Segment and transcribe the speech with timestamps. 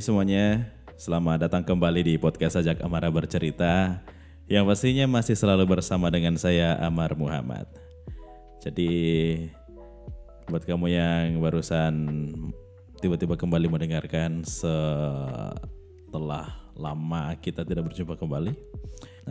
[0.00, 0.64] Semuanya,
[0.96, 4.00] selamat datang kembali di podcast Ajak Amara Bercerita
[4.48, 7.68] Yang pastinya masih selalu bersama dengan saya Amar Muhammad.
[8.64, 8.88] Jadi
[10.48, 11.92] buat kamu yang barusan
[13.04, 15.68] tiba-tiba kembali mendengarkan setelah
[16.72, 18.56] lama kita tidak berjumpa kembali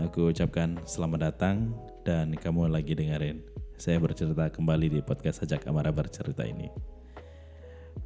[0.05, 1.74] Aku ucapkan selamat datang
[2.05, 3.41] dan kamu lagi dengerin
[3.82, 6.98] saya bercerita kembali di podcast Ajak Amara Bercerita ini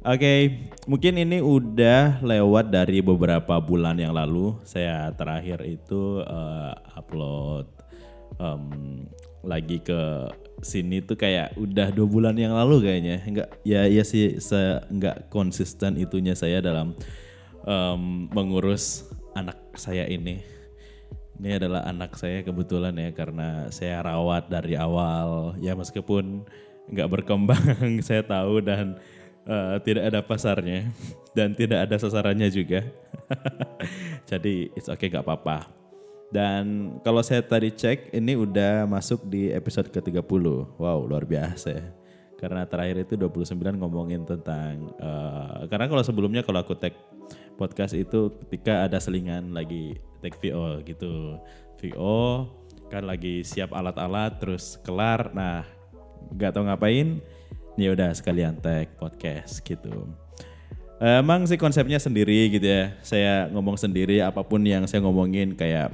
[0.04, 4.52] Oke, mungkin ini udah lewat dari beberapa bulan yang lalu.
[4.60, 7.64] Saya terakhir itu uh, upload
[8.36, 9.00] um,
[9.40, 10.28] lagi ke
[10.60, 13.16] sini tuh kayak udah dua bulan yang lalu kayaknya.
[13.24, 16.92] Enggak, ya ya sih, se enggak konsisten itunya saya dalam
[17.64, 20.44] um, mengurus anak saya ini.
[21.40, 25.56] Ini adalah anak saya kebetulan ya karena saya rawat dari awal.
[25.64, 26.46] Ya meskipun
[26.92, 27.64] nggak berkembang,
[28.06, 29.00] saya tahu dan
[29.48, 30.88] uh, tidak ada pasarnya
[31.36, 32.84] dan tidak ada sasarannya juga.
[34.30, 35.68] Jadi it's okay gak apa-apa.
[36.34, 40.44] Dan kalau saya tadi cek ini udah masuk di episode ke-30.
[40.80, 41.86] Wow, luar biasa ya.
[42.34, 46.92] Karena terakhir itu 29 ngomongin tentang uh, karena kalau sebelumnya kalau aku tag
[47.54, 51.38] podcast itu ketika ada selingan lagi tag VO gitu.
[51.78, 52.50] VO
[52.90, 55.30] kan lagi siap alat-alat terus kelar.
[55.32, 55.62] Nah,
[56.34, 57.22] nggak tahu ngapain
[57.74, 60.06] ya udah sekalian tag podcast gitu.
[61.02, 62.94] Emang sih konsepnya sendiri gitu ya.
[63.02, 65.92] Saya ngomong sendiri apa pun yang saya ngomongin kayak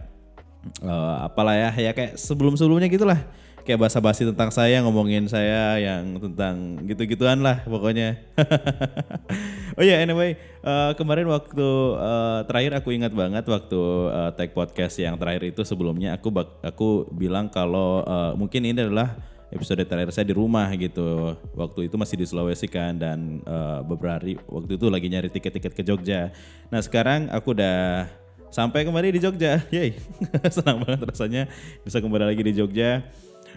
[0.85, 3.21] uh, apalah ya ya kayak sebelum-sebelumnya gitulah.
[3.61, 8.17] Kayak basa-basi tentang saya ngomongin saya yang tentang gitu-gituan lah pokoknya.
[9.79, 14.57] oh ya yeah, anyway, uh, kemarin waktu uh, terakhir aku ingat banget waktu uh, tag
[14.57, 16.33] podcast yang terakhir itu sebelumnya aku
[16.65, 21.35] aku bilang kalau uh, mungkin ini adalah episode terakhir saya di rumah gitu.
[21.55, 25.73] Waktu itu masih di Sulawesi kan dan uh, beberapa hari waktu itu lagi nyari tiket-tiket
[25.75, 26.31] ke Jogja.
[26.71, 28.07] Nah sekarang aku udah
[28.51, 29.63] sampai kembali di Jogja.
[29.75, 29.99] Yeay,
[30.55, 31.43] senang banget rasanya
[31.83, 33.03] bisa kembali lagi di Jogja.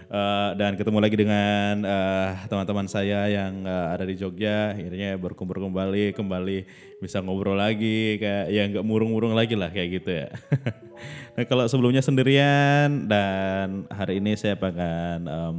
[0.04, 5.56] Uh, dan ketemu lagi dengan uh, teman-teman saya yang uh, ada di Jogja akhirnya berkumpul
[5.56, 6.58] kembali kembali
[7.00, 10.28] bisa ngobrol lagi kayak ya nggak murung-murung lagi lah kayak gitu ya
[11.34, 15.58] nah kalau sebelumnya sendirian dan hari ini saya akan um,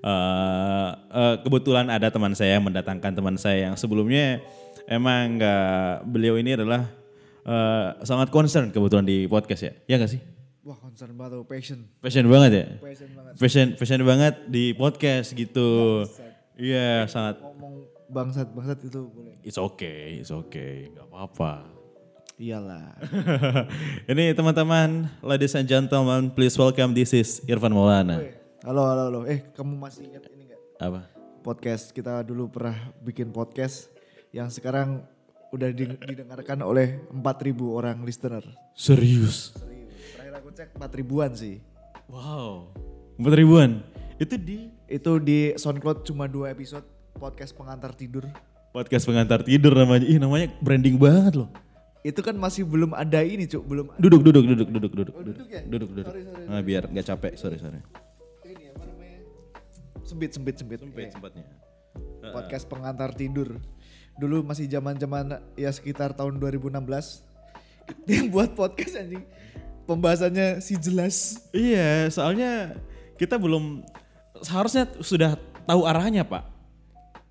[0.00, 4.40] uh, uh, kebetulan ada teman saya yang mendatangkan teman saya yang sebelumnya
[4.88, 6.88] emang nggak beliau ini adalah
[7.44, 10.22] uh, sangat concern kebetulan di podcast ya ya nggak sih
[10.68, 11.80] Wah concern banget tuh, passion.
[11.96, 12.66] Passion banget ya?
[12.76, 13.32] Passion banget.
[13.40, 16.04] Passion, passion banget di podcast gitu.
[16.60, 17.40] Iya yeah, sangat.
[17.40, 19.40] Ngomong bangsat bangsat itu boleh.
[19.48, 21.77] It's okay, it's okay, gak apa-apa.
[22.38, 22.94] Iyalah.
[24.14, 28.30] Ini teman-teman, ladies and gentlemen, please welcome this is Irfan Maulana.
[28.62, 29.20] Halo, halo, halo.
[29.26, 30.60] Eh kamu masih ingat ini gak?
[30.78, 31.10] Apa?
[31.42, 33.90] Podcast, kita dulu pernah bikin podcast
[34.30, 35.02] yang sekarang
[35.50, 35.66] udah
[35.98, 38.46] didengarkan oleh 4000 orang listener.
[38.78, 39.58] Serius?
[40.30, 41.58] aku cek 4 ribuan sih.
[42.06, 42.70] Wow.
[43.18, 43.82] 4 ribuan?
[44.14, 44.70] Itu di?
[44.86, 46.86] Itu di SoundCloud cuma dua episode
[47.18, 48.30] podcast pengantar tidur.
[48.70, 50.06] Podcast pengantar tidur namanya.
[50.06, 51.50] Ih namanya branding banget loh.
[52.08, 53.92] Itu kan masih belum ada ini cuk, belum.
[54.00, 55.14] Duduk, duduk, duduk, duduk, duduk.
[55.14, 55.60] Oh, duduk ya?
[55.68, 56.08] Duduk, duduk.
[56.08, 57.84] Sorry, sorry, nah, biar nggak capek, sorry, sorry.
[58.48, 59.20] Ini apa namanya?
[60.08, 60.80] Sempit, sempit, sempit.
[60.80, 61.44] Sempit, sempatnya.
[62.32, 63.60] Podcast pengantar tidur.
[64.16, 66.80] Dulu masih zaman-zaman ya sekitar tahun 2016.
[68.08, 69.28] Yang buat podcast anjing
[69.84, 71.44] pembahasannya si jelas.
[71.52, 72.76] Iya, soalnya
[73.20, 73.84] kita belum
[74.40, 75.36] seharusnya sudah
[75.68, 76.44] tahu arahnya, Pak.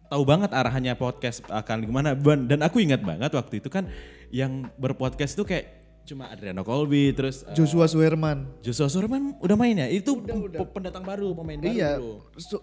[0.08, 2.14] Tahu banget arahnya podcast akan gimana.
[2.18, 3.90] Dan aku ingat banget waktu itu kan
[4.32, 5.66] yang berpodcast itu kayak
[6.08, 8.48] cuma Adriano Colby terus Joshua uh, Suherman.
[8.64, 9.88] Joshua Suherman udah main ya?
[9.92, 10.60] Itu udah, udah.
[10.72, 11.76] pendatang baru, pemain baru.
[11.76, 11.92] Iya.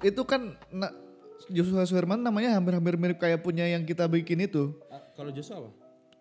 [0.01, 0.89] Itu kan na,
[1.53, 4.73] Joshua Suherman namanya hampir-hampir mirip kayak punya yang kita bikin itu.
[4.89, 5.71] Uh, kalau Joshua apa?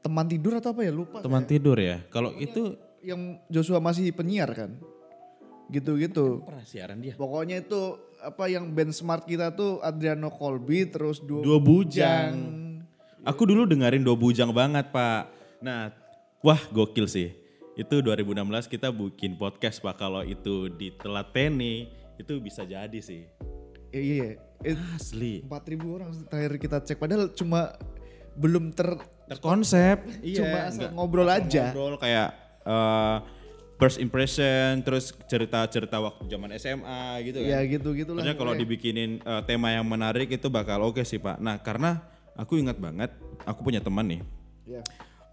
[0.03, 0.91] Teman tidur atau apa ya?
[0.91, 1.23] Lupa.
[1.23, 1.51] Teman saya.
[1.56, 2.03] tidur ya.
[2.12, 4.75] Kalau itu yang Joshua masih penyiar kan.
[5.71, 6.44] Gitu-gitu.
[6.44, 7.15] Pernah siaran dia.
[7.15, 12.35] Pokoknya itu apa yang benchmark kita tuh Adriano Colby terus dua, dua bujang.
[13.23, 15.42] Aku dulu dengerin dua bujang banget pak.
[15.63, 15.95] Nah
[16.44, 17.31] wah gokil sih.
[17.74, 19.95] Itu 2016 kita bikin podcast pak.
[19.98, 21.89] Kalau itu ditelateni
[22.19, 23.25] itu bisa jadi sih.
[23.95, 24.75] Iya, iya.
[24.94, 25.42] Asli.
[25.48, 27.00] 4000 orang terakhir kita cek.
[27.00, 27.74] Padahal cuma
[28.36, 29.00] belum ter
[29.31, 30.04] terkonsep.
[30.21, 31.71] Iya, cuma asal ngobrol aja.
[31.71, 32.30] Ngobrol kayak
[32.68, 33.24] uh,
[33.81, 37.50] first impression, terus cerita-cerita waktu zaman SMA gitu kan.
[37.50, 38.21] Iya gitu gitulah.
[38.21, 41.42] Maksudnya kalau dibikinin uh, tema yang menarik itu bakal oke okay sih Pak.
[41.42, 42.04] Nah karena
[42.38, 43.10] aku ingat banget,
[43.48, 44.21] aku punya teman nih.
[44.69, 44.81] Iya.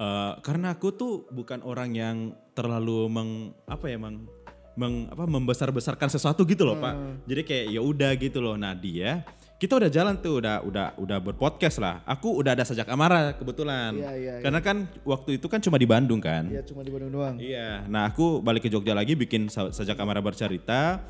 [0.00, 2.16] Uh, karena aku tuh bukan orang yang
[2.56, 4.24] terlalu meng apa ya meng,
[4.72, 6.84] meng apa membesar-besarkan sesuatu gitu loh hmm.
[6.88, 6.94] Pak.
[7.28, 8.56] Jadi kayak ya udah gitu loh.
[8.56, 9.28] Nah dia
[9.60, 12.00] kita udah jalan tuh, udah udah udah berpodcast lah.
[12.08, 13.92] Aku udah ada sajak amara kebetulan.
[13.92, 14.40] Iya, iya, iya.
[14.40, 16.48] Karena kan waktu itu kan cuma di Bandung kan.
[16.48, 17.36] Iya cuma di Bandung doang.
[17.36, 21.04] Iya, nah aku balik ke Jogja lagi bikin sajak amara bercerita,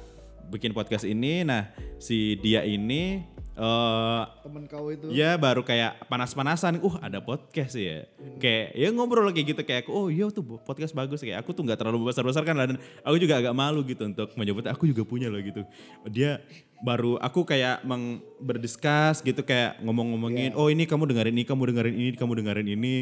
[0.50, 1.46] bikin podcast ini.
[1.46, 1.70] Nah
[2.02, 3.22] si dia ini
[3.60, 5.12] eh Temen kau itu.
[5.12, 8.08] Ya baru kayak panas-panasan, uh ada podcast ya.
[8.40, 11.68] Kayak ya ngobrol kayak gitu kayak aku, oh iya tuh podcast bagus kayak aku tuh
[11.68, 15.28] nggak terlalu besar-besar kan dan aku juga agak malu gitu untuk menyebut aku juga punya
[15.28, 15.60] loh gitu.
[16.08, 16.40] Dia
[16.80, 21.96] baru aku kayak meng, berdiskus gitu kayak ngomong-ngomongin, oh ini kamu dengerin ini, kamu dengerin
[22.00, 22.96] ini, kamu dengerin ini.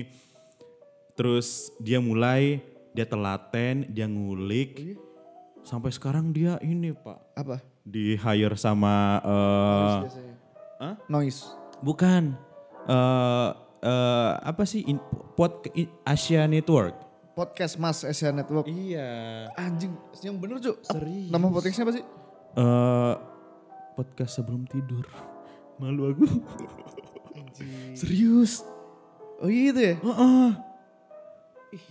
[1.14, 2.58] Terus dia mulai
[2.98, 4.98] dia telaten, dia ngulik.
[5.62, 7.60] Sampai sekarang dia ini pak Apa?
[7.88, 10.00] di hire sama eh,
[10.78, 10.94] Hah?
[11.06, 11.42] Noise.
[11.80, 12.34] Bukan.
[12.88, 14.82] eh eh, apa sih?
[14.82, 14.98] In,
[15.34, 16.94] pod, in- Asia Network.
[17.34, 18.66] Podcast Mas Asia Network.
[18.66, 19.46] Iya.
[19.54, 20.78] Anjing, yang bener Cuk.
[20.80, 21.30] Apa- Serius.
[21.30, 22.04] Nama podcastnya apa sih?
[22.50, 23.14] eh
[23.94, 25.04] podcast sebelum tidur.
[25.76, 26.26] Malu aku.
[27.94, 28.62] Serius.
[29.38, 29.94] Oh iya itu ya?
[29.96, 30.50] Heeh.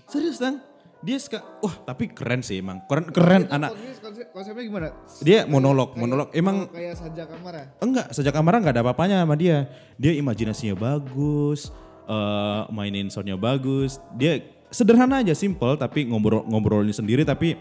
[0.06, 0.60] Serius Tang.
[1.08, 2.84] Dia suka, wah tapi keren sih emang.
[2.84, 3.72] Keren, keren anak.
[3.72, 4.88] Konsep- konsep- konsepnya gimana?
[5.24, 6.28] Dia monolog, Kayak- monolog.
[6.36, 7.64] Emang oh, kayak Sanja Kamara.
[7.80, 9.72] Enggak, sejak Amara enggak ada apa-apanya sama dia.
[9.96, 11.72] Dia imajinasinya bagus,
[12.04, 14.04] eh, mainin soundnya bagus.
[14.20, 17.56] Dia sederhana aja, simple tapi ngobrol ngobrolin sendiri tapi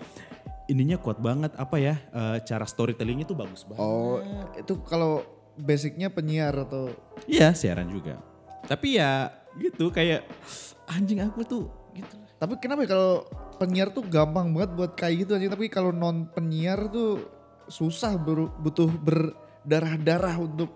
[0.66, 1.94] ininya kuat banget apa ya?
[2.02, 3.78] eh, cara storytellingnya tuh bagus banget.
[3.78, 4.18] Oh,
[4.58, 5.22] itu kalau
[5.54, 6.90] basicnya penyiar atau
[7.30, 8.18] Iya, siaran juga.
[8.66, 10.26] Tapi ya gitu kayak
[10.90, 11.85] anjing aku tuh.
[12.36, 13.12] Tapi kenapa ya kalau
[13.56, 15.48] penyiar tuh gampang banget buat kayak gitu aja.
[15.52, 17.24] Tapi kalau non penyiar tuh
[17.66, 20.70] susah ber- butuh berdarah-darah untuk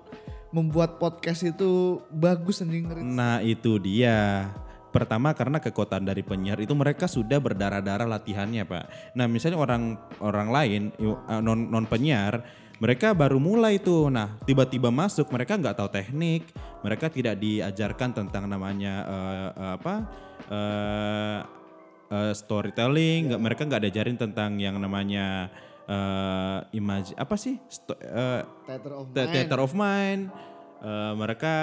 [0.50, 2.90] membuat podcast itu bagus anjing.
[3.06, 4.50] Nah, itu dia.
[4.90, 9.14] Pertama karena kekuatan dari penyiar itu mereka sudah berdarah-darah latihannya, Pak.
[9.14, 12.42] Nah, misalnya orang orang lain eh, non non penyiar,
[12.80, 14.08] mereka baru mulai tuh.
[14.08, 16.48] Nah, tiba-tiba masuk, mereka nggak tahu teknik,
[16.80, 19.94] mereka tidak diajarkan tentang namanya eh, eh, apa?
[20.50, 21.38] eh,
[22.10, 25.52] eh, storytelling, nggak mereka nggak diajarin tentang yang namanya
[25.90, 27.58] eh imaj apa sih?
[27.66, 29.28] Sto- eh, Theater of mind.
[29.28, 30.22] Theater of Mind.
[30.80, 31.54] Eh, mereka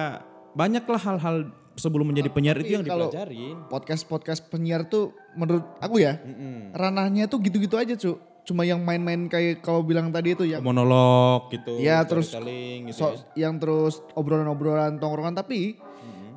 [0.53, 1.35] banyaklah hal-hal
[1.73, 3.55] sebelum menjadi penyiar itu yang Tapi kalau- dipelajarin.
[3.69, 6.73] Podcast-podcast penyiar tuh menurut aku ya Mm-mm.
[6.73, 8.17] ranahnya tuh gitu-gitu aja cu.
[8.47, 11.75] Cuma yang main-main kayak kau bilang tadi itu yang Monolog gitu.
[11.77, 12.95] Ya, terus gitu.
[12.95, 13.43] so- ya.
[13.43, 15.75] yang terus obrolan-obrolan tongkrongan tapi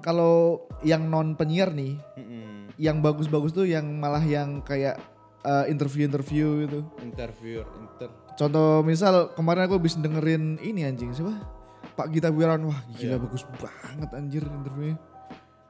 [0.01, 2.73] kalau yang non penyiar nih Mm-mm.
[2.77, 4.99] yang bagus-bagus tuh yang malah yang kayak
[5.45, 6.81] uh, interview-interview gitu.
[6.99, 8.11] Interview, inter.
[8.35, 11.37] Contoh misal kemarin aku habis dengerin ini anjing siapa?
[11.95, 13.23] Pak Gita Wirawan wah gila Iya.
[13.23, 14.97] bagus banget anjir interviewnya.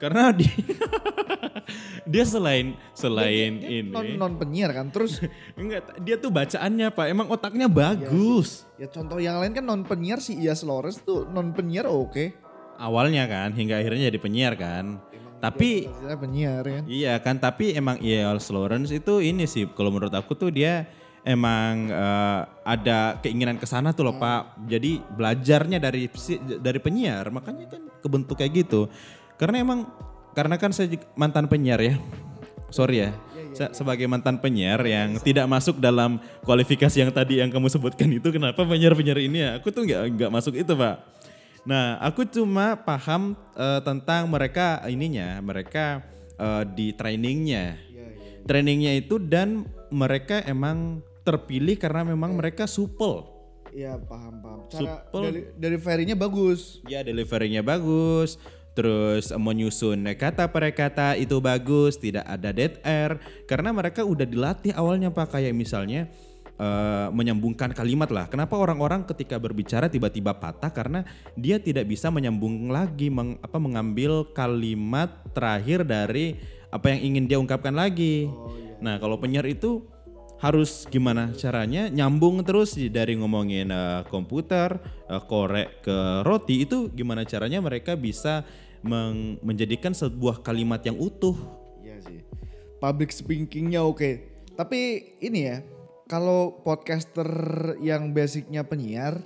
[0.00, 0.48] Karena dia
[2.12, 4.88] dia selain selain ini Non non penyiar kan.
[4.88, 5.20] Terus
[5.60, 8.64] enggak dia tuh bacaannya Pak emang otaknya bagus.
[8.80, 12.32] ya contoh yang lain kan non penyiar si Ias Lores tuh non penyiar oke.
[12.80, 14.96] Awalnya kan hingga akhirnya jadi penyiar kan.
[15.40, 16.82] Tapi Dia penyiar kan.
[16.84, 18.36] Iya kan, tapi emang E.L.
[18.52, 20.84] Lawrence itu ini sih, kalau menurut aku tuh dia
[21.24, 24.68] emang eh, ada keinginan ke sana tuh loh Pak.
[24.68, 26.12] Jadi belajarnya dari
[26.60, 28.92] dari penyiar, makanya kan kebentuk kayak gitu.
[29.40, 29.88] Karena emang
[30.36, 31.96] karena kan saya mantan penyiar ya.
[32.68, 33.10] Sorry ya,
[33.56, 38.30] saya sebagai mantan penyiar yang tidak masuk dalam kualifikasi yang tadi yang kamu sebutkan itu,
[38.30, 39.50] kenapa penyiar-penyiar ini ya?
[39.58, 40.96] Aku tuh nggak nggak masuk itu Pak.
[41.66, 46.04] Nah, aku cuma paham eh, tentang mereka ininya, mereka
[46.38, 47.74] eh, di trainingnya,
[48.46, 53.26] trainingnya itu dan mereka emang terpilih karena memang mereka supel.
[53.70, 54.60] Iya paham paham.
[54.66, 55.22] Cara Supel.
[55.54, 56.82] dari dari nya bagus.
[56.90, 58.34] Ya deliverynya bagus,
[58.80, 63.20] terus menyusun kata per kata itu bagus, tidak ada dead air.
[63.44, 65.36] Karena mereka udah dilatih awalnya pak.
[65.36, 66.08] Kayak misalnya
[66.56, 68.24] eh, menyambungkan kalimat lah.
[68.32, 70.72] Kenapa orang-orang ketika berbicara tiba-tiba patah?
[70.72, 71.04] Karena
[71.36, 76.40] dia tidak bisa menyambung lagi, meng- apa mengambil kalimat terakhir dari
[76.72, 78.32] apa yang ingin dia ungkapkan lagi.
[78.80, 79.84] Nah kalau penyiar itu
[80.40, 81.92] harus gimana caranya?
[81.92, 88.40] Nyambung terus dari ngomongin eh, komputer, eh, korek ke roti itu gimana caranya mereka bisa
[88.80, 91.36] meng- menjadikan sebuah kalimat yang utuh.
[91.80, 92.20] Iya sih.
[92.80, 94.24] Public speakingnya oke.
[94.56, 95.64] Tapi ini ya,
[96.08, 97.28] kalau podcaster
[97.80, 99.20] yang basicnya penyiar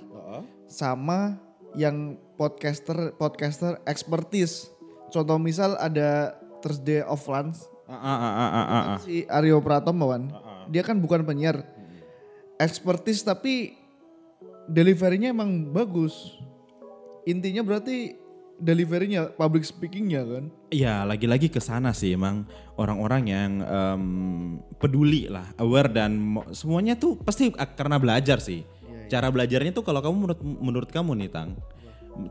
[0.65, 1.39] sama
[1.75, 4.71] yang podcaster podcaster expertise.
[5.11, 8.97] Contoh misal ada Thursday of Lunch Ah, ah, ah, ah, ah, ah.
[8.97, 10.33] si Aryo Pratomo kan.
[10.73, 11.61] Dia kan bukan penyiar.
[12.57, 13.77] Expertise tapi
[14.65, 16.41] deliverynya emang bagus.
[17.29, 18.17] Intinya berarti
[18.59, 20.45] deliverynya public speakingnya kan.
[20.71, 22.47] Ya lagi-lagi ke sana sih emang
[22.79, 24.03] orang-orang yang em,
[24.79, 28.63] peduli lah, aware dan semuanya tuh pasti karena belajar sih.
[29.05, 31.53] Cara belajarnya tuh kalau kamu menurut menurut kamu nih Tang,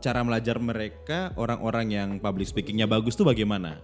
[0.03, 3.79] cara belajar mereka orang-orang yang public speakingnya bagus tuh bagaimana?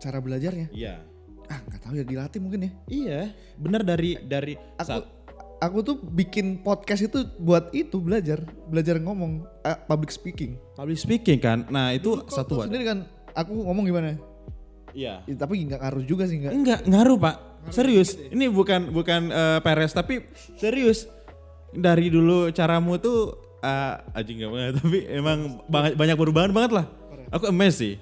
[0.00, 0.72] Cara belajarnya?
[0.72, 1.04] Iya.
[1.50, 2.70] Ah nggak tahu ya dilatih mungkin ya.
[2.88, 3.20] Iya,
[3.60, 5.04] benar dari dari Aku saat
[5.62, 10.58] aku tuh bikin podcast itu buat itu belajar, belajar ngomong ah, public speaking.
[10.74, 11.62] public speaking kan.
[11.70, 13.06] Nah, itu Kok satu tahu sendiri kan
[13.38, 14.18] aku ngomong gimana?
[14.90, 15.22] Iya.
[15.24, 16.52] Ya, tapi nggak ngaruh juga sih nggak.
[16.52, 17.36] Enggak, ngaruh, Pak.
[17.70, 18.18] Serius.
[18.18, 20.26] Ini bukan bukan eh, peres tapi
[20.58, 21.06] serius.
[21.72, 23.32] Dari dulu caramu tuh
[23.64, 26.86] uh, anjing gak banget tapi emang banyak banyak perubahan banget lah.
[27.32, 27.94] Aku amazed sih.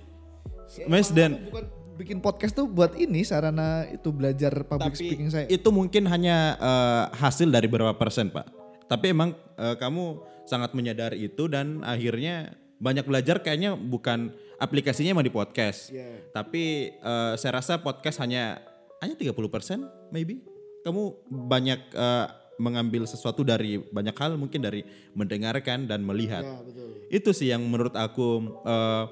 [0.90, 5.44] Amazed dan bukan bikin podcast tuh buat ini sarana itu belajar public tapi speaking saya.
[5.46, 8.48] itu mungkin hanya eh, hasil dari berapa persen pak
[8.86, 15.22] tapi emang eh, kamu sangat menyadari itu dan akhirnya banyak belajar kayaknya bukan aplikasinya emang
[15.22, 16.32] di podcast Iya.
[16.32, 18.64] tapi eh, saya rasa podcast hanya
[18.98, 20.40] hanya 30 persen maybe
[20.80, 22.26] kamu banyak eh,
[22.56, 26.88] mengambil sesuatu dari banyak hal mungkin dari mendengarkan dan melihat Ya, betul.
[27.08, 28.28] itu sih yang menurut aku
[28.64, 29.04] eh,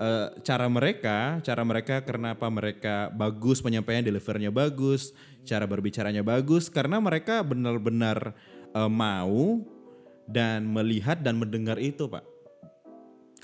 [0.00, 5.12] eh, cara mereka, cara mereka kenapa mereka bagus penyampaian delivernya bagus,
[5.44, 8.32] cara berbicaranya bagus karena mereka benar-benar
[8.72, 9.60] eh, mau
[10.24, 12.24] dan melihat dan mendengar itu, Pak.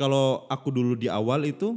[0.01, 1.77] Kalau aku dulu di awal itu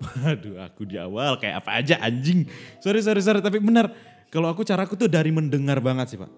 [0.00, 2.48] Waduh, aku di awal kayak apa aja anjing.
[2.80, 3.92] Sorry, sorry, sorry, tapi benar.
[4.32, 6.30] Kalau aku caraku tuh dari mendengar banget sih, Pak.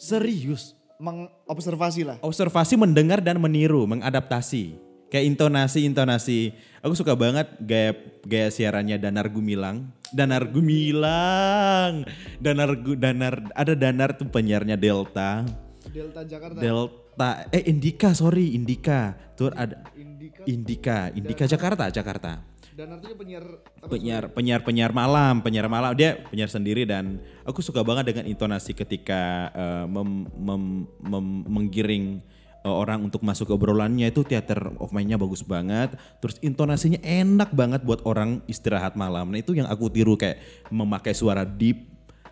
[0.00, 2.16] Serius Mengobservasi lah.
[2.20, 4.89] observasi, mendengar dan meniru, mengadaptasi.
[5.10, 6.54] Kayak intonasi-intonasi.
[6.80, 9.90] Aku suka banget gaya gaya siarannya Danar Gumilang.
[10.08, 12.06] Danar Gumilang.
[12.38, 15.42] Danar Gu- Danar ada Danar tuh penyiarnya Delta.
[15.90, 16.62] Delta Jakarta.
[16.62, 19.18] Delta eh Indika, sorry, Indika.
[19.34, 20.42] Tuh ada Indika.
[20.46, 22.46] Indika, Indika Jakarta, Jakarta.
[22.70, 23.44] Dan artinya penyiar
[23.82, 28.72] penyiar penyiar penyiar malam penyiar malam dia penyiar sendiri dan aku suka banget dengan intonasi
[28.72, 32.24] ketika eh, mem- mem- mem- menggiring
[32.64, 35.96] orang untuk masuk ke obrolannya itu theater of mind-nya bagus banget.
[36.20, 39.32] Terus intonasinya enak banget buat orang istirahat malam.
[39.32, 41.88] Nah itu yang aku tiru kayak memakai suara deep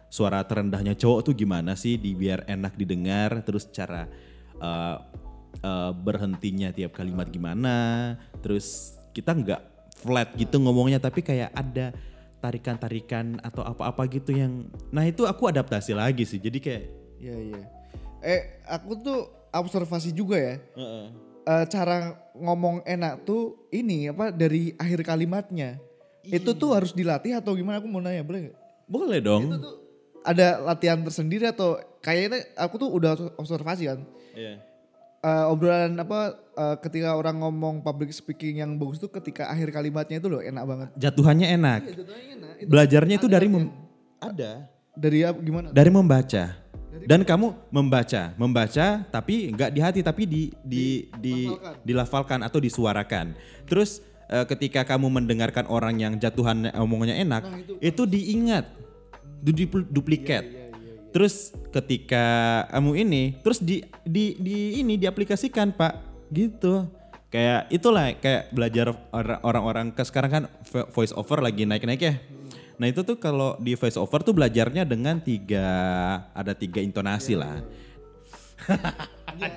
[0.08, 1.96] suara terendahnya cowok tuh gimana sih?
[1.96, 3.40] Di biar enak didengar.
[3.40, 4.04] Terus cara
[4.60, 4.96] eh,
[5.64, 7.76] eh, berhentinya tiap kalimat gimana?
[8.44, 9.62] Terus kita nggak
[10.04, 11.90] flat gitu ngomongnya tapi kayak ada
[12.38, 16.38] tarikan-tarikan atau apa-apa gitu yang nah itu aku adaptasi lagi sih.
[16.38, 16.84] Jadi kayak
[17.18, 17.62] Iya iya.
[18.22, 19.20] Eh aku tuh
[19.58, 20.54] observasi juga ya.
[21.44, 25.80] Eh, cara ngomong enak tuh ini apa dari akhir kalimatnya.
[26.20, 27.80] Itu tuh harus dilatih atau gimana?
[27.80, 28.58] Aku mau nanya boleh nggak?
[28.84, 29.74] boleh dong Itu tuh
[30.24, 34.00] ada latihan tersendiri atau kayaknya aku tuh udah observasi kan.
[34.32, 34.60] Iya.
[35.18, 36.20] Eh, obrolan apa
[36.54, 40.62] eh, ketika orang ngomong public speaking yang bagus tuh ketika akhir kalimatnya itu loh enak
[40.62, 40.88] banget.
[40.96, 42.64] jatuhannya enak enak.
[42.64, 43.72] belajarnya itu dari mem-
[44.18, 45.68] ada Dari apa gimana?
[45.70, 46.44] dari membaca
[47.04, 51.48] dan kamu membaca membaca tapi nggak di hati tapi di di di
[51.84, 53.36] dilafalkan atau disuarakan.
[53.68, 57.42] Terus eh, ketika kamu mendengarkan orang yang jatuhan omongannya enak
[57.80, 58.68] itu diingat
[59.44, 60.44] du- dupl- duplikat.
[61.08, 66.04] Terus ketika kamu ini terus di di di ini diaplikasikan pak.
[66.28, 66.84] Gitu.
[67.28, 72.16] Kayak itulah kayak belajar or- orang-orang ke sekarang kan vo- voice over lagi naik-naik ya
[72.78, 75.66] Nah itu tuh kalau di voice over tuh belajarnya dengan tiga
[76.30, 77.58] ada tiga intonasi lah.
[79.38, 79.50] Ya,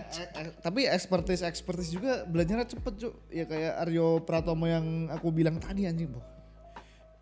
[0.66, 5.86] tapi expertise expertise juga belajarnya cepet cuy ya kayak Aryo Pratomo yang aku bilang tadi
[5.86, 6.26] anjing boh.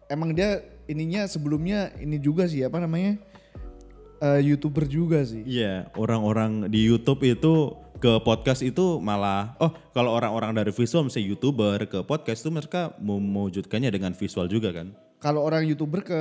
[0.07, 3.19] Emang dia ininya sebelumnya ini juga sih apa namanya
[4.23, 5.43] eh, youtuber juga sih.
[5.43, 11.35] Iya orang-orang di YouTube itu ke podcast itu malah oh kalau orang-orang dari visual misalnya
[11.35, 16.19] youtuber ke podcast itu mereka mewujudkannya dengan visual juga kan kalau orang youtuber ke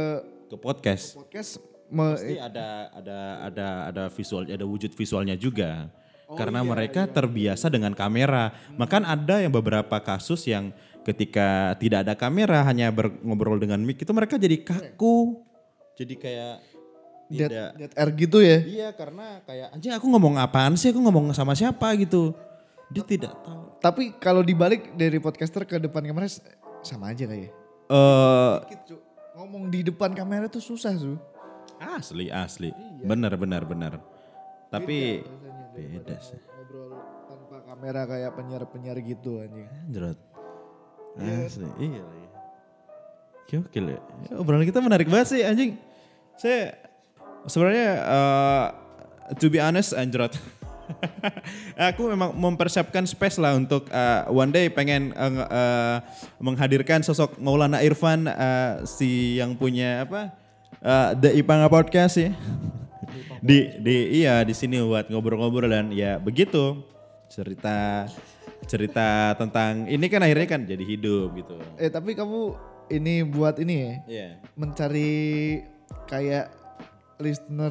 [0.51, 1.15] ke podcast.
[1.15, 5.89] podcast me- pasti ada ada ada ada visual ada wujud visualnya juga.
[6.29, 8.53] Karena mereka terbiasa dengan kamera.
[8.77, 14.05] Bahkan ada yang beberapa kasus yang ketika tidak ada kamera hanya ber- ngobrol dengan mic
[14.05, 15.41] itu mereka jadi kaku.
[15.97, 16.61] Jadi kayak
[17.33, 18.59] dead, tidak dead air gitu ya?
[18.61, 20.93] Iya karena kayak anjing aku ngomong apaan sih?
[20.93, 22.37] Aku ngomong sama siapa gitu?
[22.93, 23.81] Dia tidak tahu.
[23.81, 26.29] Tapi kalau dibalik dari podcaster ke depan kamera
[26.85, 27.57] sama aja kayak
[27.89, 29.01] eh Dikit, Cuk.
[29.37, 31.17] ngomong di depan kamera tuh susah tuh
[31.79, 32.71] asli asli
[33.03, 33.93] benar benar benar
[34.69, 35.25] tapi
[35.73, 36.93] beda sih ngobrol
[37.25, 40.19] tanpa kamera kayak penyiar-penyiar gitu anjing Anjrot.
[41.19, 42.27] Asli, iya lagi.
[43.49, 44.01] Gokil ya.
[44.29, 45.75] Ya, Obrolan kita menarik banget sih anjing.
[46.39, 46.79] Saya
[47.49, 48.67] sebenarnya eh,
[49.35, 50.37] to be honest anjrot.
[51.93, 55.97] Aku memang mempersiapkan space lah untuk eh, one day pengen nge- eh,
[56.39, 60.33] menghadirkan sosok Maulana Irfan eh, si yang punya apa?
[60.79, 62.31] eh, The Ipanga Podcast ya.
[63.39, 66.83] di di iya di sini buat ngobrol-ngobrol dan ya begitu
[67.31, 68.11] cerita
[68.67, 71.55] cerita tentang ini kan akhirnya kan jadi hidup gitu.
[71.79, 72.59] Eh tapi kamu
[72.91, 74.29] ini buat ini ya, Iya.
[74.59, 75.13] mencari
[76.05, 76.51] kayak
[77.19, 77.71] listener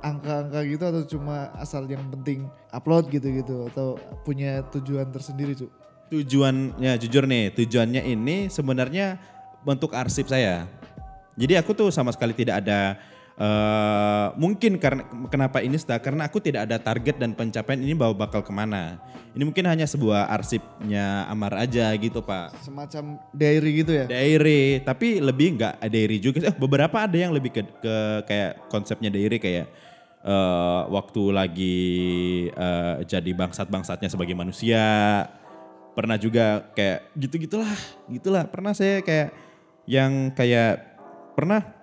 [0.00, 5.68] angka-angka gitu atau cuma asal yang penting upload gitu-gitu atau punya tujuan tersendiri cu?
[6.12, 9.20] Tujuannya jujur nih, tujuannya ini sebenarnya
[9.66, 10.64] bentuk arsip saya.
[11.36, 12.96] Jadi aku tuh sama sekali tidak ada
[13.36, 18.40] eh mungkin karena kenapa ini karena aku tidak ada target dan pencapaian ini bawa bakal
[18.40, 18.96] ke mana.
[19.36, 22.56] Ini mungkin hanya sebuah arsipnya Amar aja gitu pak.
[22.64, 24.08] Semacam diary gitu ya?
[24.08, 26.48] Diary, tapi lebih nggak diary juga.
[26.48, 29.68] Eh, beberapa ada yang lebih ke, ke kayak konsepnya diary kayak
[30.24, 31.78] eh, waktu lagi
[32.48, 34.80] eh, jadi bangsat-bangsatnya sebagai manusia.
[35.92, 37.76] Pernah juga kayak gitu-gitulah,
[38.08, 38.48] gitulah.
[38.48, 39.36] Pernah saya kayak
[39.84, 40.80] yang kayak
[41.36, 41.75] pernah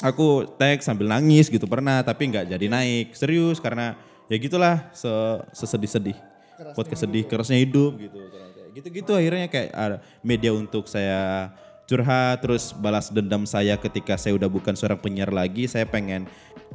[0.00, 5.10] aku tag sambil nangis gitu pernah, tapi nggak jadi naik serius karena ya gitulah se
[5.54, 6.16] sesedih-sedih.
[6.76, 8.20] Podcast sedih, kerasnya hidup gitu.
[8.70, 11.50] Gitu-gitu akhirnya kayak ada media untuk saya
[11.90, 16.22] curhat terus balas dendam saya ketika saya udah bukan seorang penyiar lagi saya pengen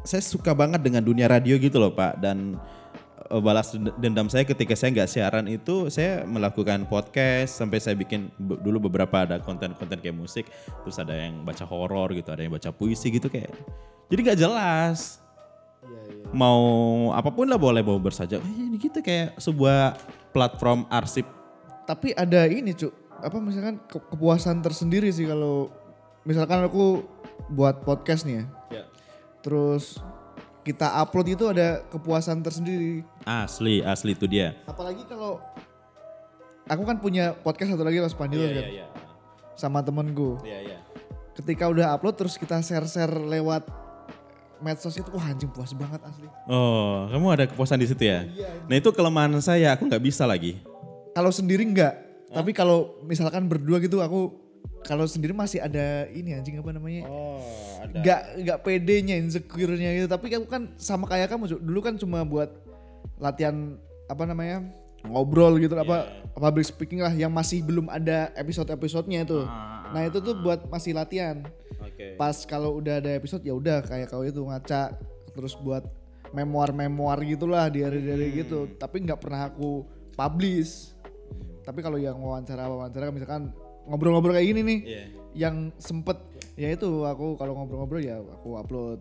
[0.04, 2.60] saya suka banget dengan dunia radio gitu loh pak dan
[3.42, 8.88] balas dendam saya ketika saya nggak siaran itu saya melakukan podcast sampai saya bikin dulu
[8.88, 10.46] beberapa ada konten-konten kayak musik
[10.84, 13.52] terus ada yang baca horor gitu ada yang baca puisi gitu kayak.
[14.08, 15.20] Jadi nggak jelas.
[16.34, 16.60] Mau
[17.14, 19.96] apa pun lah boleh bawa bersajak Eh, ini gitu kayak sebuah
[20.34, 21.26] platform arsip.
[21.86, 22.90] Tapi ada ini cu,
[23.22, 25.70] apa misalkan ke- kepuasan tersendiri sih kalau
[26.26, 27.06] misalkan aku
[27.54, 28.46] buat podcast nih ya.
[29.46, 30.02] Terus
[30.66, 33.06] kita upload itu ada kepuasan tersendiri.
[33.22, 35.38] asli asli itu dia Apalagi kalau
[36.66, 38.86] aku kan punya podcast satu lagi Mas Pandilo kan iya
[39.54, 40.42] sama temenku.
[40.42, 40.80] iya iya
[41.32, 43.68] Ketika udah upload terus kita share-share lewat
[44.58, 46.26] medsos itu wah anjing puas banget asli.
[46.48, 48.50] oh kamu ada kepuasan di situ ya Iya.
[48.66, 50.64] nah itu kelemahan saya aku nggak bisa lagi
[51.12, 51.96] Kalau sendiri enggak,
[52.28, 54.36] tapi kalau misalkan berdua gitu aku
[54.86, 57.10] kalau sendiri masih ada ini anjing apa namanya?
[57.10, 57.42] oh
[57.82, 60.08] ada Enggak enggak pedenya, insecure-nya gitu.
[60.08, 62.54] Tapi aku kan sama kayak kamu dulu kan cuma buat
[63.18, 64.66] latihan apa namanya?
[65.06, 69.46] ngobrol gitu apa public speaking lah yang masih belum ada episode-episodenya itu.
[69.94, 71.46] Nah, itu tuh buat masih latihan.
[71.78, 74.98] oke Pas kalau udah ada episode ya udah kayak kau itu ngaca
[75.36, 75.86] terus buat
[76.34, 78.66] memoir-memoir gitulah diary-diary gitu.
[78.82, 79.86] Tapi nggak pernah aku
[80.18, 80.98] publish.
[81.66, 83.54] Tapi kalau yang wawancara-wawancara misalkan
[83.86, 85.04] ngobrol-ngobrol kayak gini nih Iya.
[85.36, 86.18] yang sempet
[86.56, 89.00] ya itu aku kalau ngobrol-ngobrol ya aku upload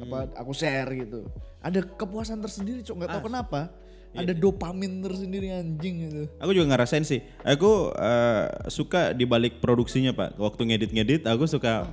[0.00, 1.26] apa aku share gitu.
[1.60, 3.60] Ada kepuasan tersendiri cok nggak tahu kenapa.
[4.10, 6.22] Ada dopamin tersendiri anjing gitu.
[6.42, 7.22] Aku juga ngerasain sih.
[7.46, 10.34] Aku eh, suka di balik produksinya pak.
[10.34, 11.86] Waktu ngedit-ngedit, aku suka,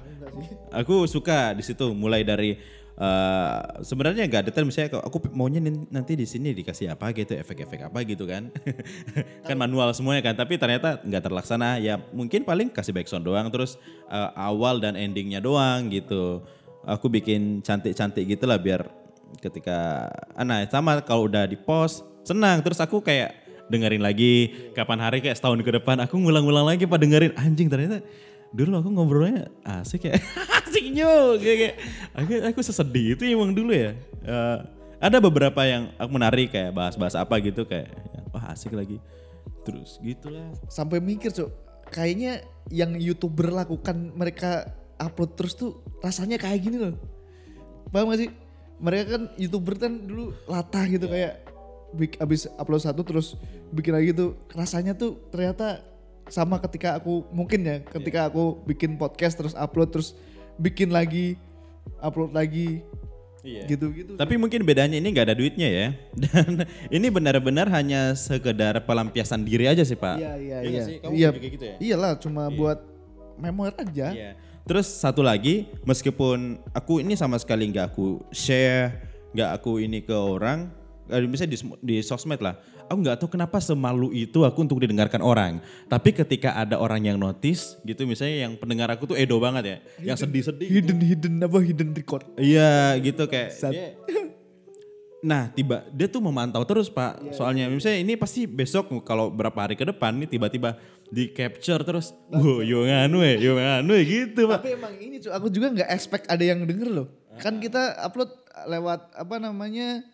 [0.74, 1.94] aku suka di situ.
[1.94, 2.58] Mulai dari
[2.98, 4.66] eh, sebenarnya nggak detail.
[4.66, 5.62] Misalnya aku maunya
[5.94, 8.50] nanti di sini dikasih apa gitu, efek-efek apa gitu kan.
[9.48, 10.36] kan manual semuanya kan.
[10.36, 11.78] Tapi ternyata nggak terlaksana.
[11.80, 13.48] Ya mungkin paling kasih background doang.
[13.54, 13.78] Terus
[14.10, 16.42] eh, awal dan endingnya doang gitu.
[16.88, 18.88] Aku bikin cantik-cantik gitu lah biar
[19.44, 23.36] ketika ah, nah sama kalau udah di post senang terus aku kayak
[23.68, 28.00] dengerin lagi kapan hari kayak setahun ke depan aku ngulang-ngulang lagi pak dengerin anjing ternyata
[28.56, 30.16] dulu aku ngobrolnya asik ya
[30.68, 31.76] asik juga kayak.
[32.14, 33.96] Aku, aku sesedih itu emang dulu ya.
[34.28, 34.58] Eh,
[34.98, 37.90] ada beberapa yang aku menarik kayak bahas-bahas apa gitu kayak
[38.36, 39.00] wah asik lagi.
[39.64, 40.52] Terus gitulah.
[40.68, 41.50] Sampai mikir cok
[41.92, 44.68] kayaknya yang youtuber lakukan mereka
[45.00, 46.96] upload terus tuh rasanya kayak gini loh.
[47.94, 48.32] Paham gak sih?
[48.78, 51.48] Mereka kan youtuber kan dulu latah gitu kayak
[51.96, 53.40] bik, abis upload satu terus
[53.72, 55.82] bikin lagi tuh rasanya tuh ternyata
[56.28, 60.12] sama ketika aku mungkin ya ketika aku bikin podcast terus upload terus
[60.58, 61.38] bikin lagi
[62.00, 62.82] upload lagi
[63.48, 63.64] Iya.
[63.64, 64.20] gitu-gitu.
[64.20, 65.88] Tapi mungkin bedanya ini nggak ada duitnya ya.
[66.28, 70.20] Dan ini benar-benar hanya sekedar pelampiasan diri aja sih Pak.
[70.20, 70.84] Iya iya Iya iya.
[70.84, 70.96] sih?
[71.00, 71.30] Kamu Iya.
[71.32, 71.76] juga gitu ya?
[71.80, 72.80] Iyalah cuma buat
[73.40, 74.08] memoir aja.
[74.12, 74.32] Iya.
[74.68, 79.00] Terus satu lagi, meskipun aku ini sama sekali nggak aku share,
[79.32, 80.68] nggak aku ini ke orang,
[81.08, 84.80] eh, misalnya di, sem- di sosmed lah, aku nggak tahu kenapa semalu itu aku untuk
[84.80, 85.60] didengarkan orang.
[85.86, 89.78] Tapi ketika ada orang yang notice, gitu misalnya yang pendengar aku tuh edo banget ya,
[90.02, 90.68] yang sedih-sedih.
[90.68, 92.24] Hidden hidden apa hidden record.
[92.40, 93.52] Iya gitu kayak.
[93.70, 93.94] Dia-
[95.18, 97.20] nah tiba dia tuh memantau terus pak.
[97.34, 100.78] Soalnya misalnya ini pasti besok kalau berapa hari ke depan nih tiba-tiba
[101.10, 102.14] di capture terus.
[102.30, 104.62] Wow yo nganu ya, yo nganu ya gitu pak.
[104.64, 107.08] Tapi emang ini cuy, aku juga nggak expect ada yang denger loh.
[107.38, 108.30] Kan kita upload
[108.70, 110.06] lewat apa namanya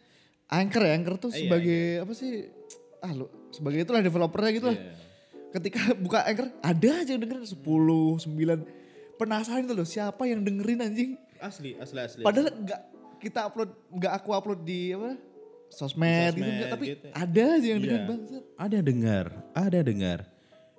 [0.47, 2.45] Anchor ya, Anchor tuh sebagai apa sih?
[3.03, 4.79] Ah lu sebagai itulah developernya gitu lah.
[5.51, 9.19] Ketika buka Anchor ada aja yang dengerin 10, 9.
[9.19, 11.11] Penasaran tuh loh siapa yang dengerin anjing.
[11.37, 12.21] Asli, asli, asli.
[12.23, 12.81] Padahal nggak
[13.21, 15.13] kita upload, nggak aku upload di apa?
[15.73, 17.07] sosmed, gitu, Sosmed enggak, tapi gitu.
[17.09, 18.43] ada aja yang dekat bangsat.
[18.61, 19.25] Ada dengar,
[19.57, 20.19] ada dengar.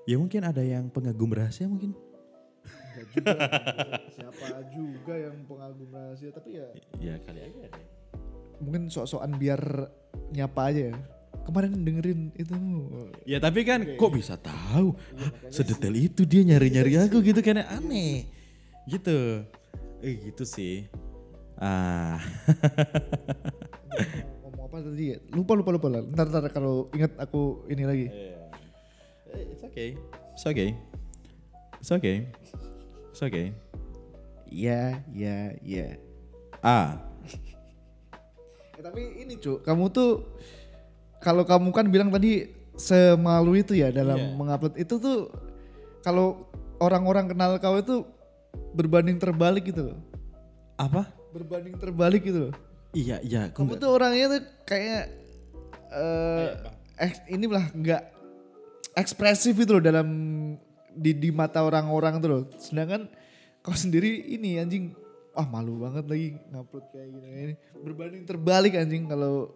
[0.06, 1.98] Ya mungkin ada yang pengagum rahasia mungkin.
[2.94, 3.34] Enggak juga.
[4.14, 6.66] Siapa juga yang pengagum rahasia tapi ya
[7.02, 7.82] Ya kali aja ada.
[8.62, 9.90] mungkin sok-sokan biar
[10.30, 10.96] nyapa aja ya.
[11.44, 12.56] Kemarin dengerin itu.
[13.28, 14.96] Ya tapi kan kok bisa tahu?
[14.96, 18.24] Hah, sedetail itu dia nyari-nyari aku gitu kan aneh.
[18.88, 19.44] Gitu.
[20.00, 20.88] Eh gitu sih.
[21.60, 22.16] Ah.
[24.42, 25.18] Ngomong apa tadi ya?
[25.36, 26.00] Lupa lupa lupa lah.
[26.02, 28.06] Ntar ntar kalau ingat aku ini lagi.
[28.08, 29.88] Eh, It's okay.
[30.32, 30.70] It's okay.
[31.80, 32.16] It's okay.
[33.12, 33.52] It's okay.
[34.48, 36.00] Ya ya ya.
[36.64, 37.04] Ah.
[38.74, 40.34] Eh, tapi ini cu, kamu tuh
[41.24, 44.36] kalau kamu kan bilang tadi semalu itu ya dalam Iya.
[44.36, 45.32] mengupload itu tuh
[46.00, 46.44] kalau
[46.78, 48.04] orang-orang kenal kau itu
[48.76, 49.98] berbanding terbalik gitu loh.
[50.76, 51.08] Apa?
[51.32, 52.54] Berbanding terbalik gitu loh.
[52.92, 53.48] Iya, iya.
[53.48, 55.02] Kamu nggak- tuh orangnya tuh kayak
[55.90, 56.48] eh
[57.00, 58.02] eks- ini lah nggak
[58.94, 60.06] ekspresif itu loh dalam
[60.94, 62.42] di di mata orang-orang tuh loh.
[62.54, 63.08] Sedangkan
[63.60, 64.92] kau sendiri ini anjing
[65.34, 69.50] ah malu banget lagi ngupload kayak gini ini berbanding terbalik anjing kalau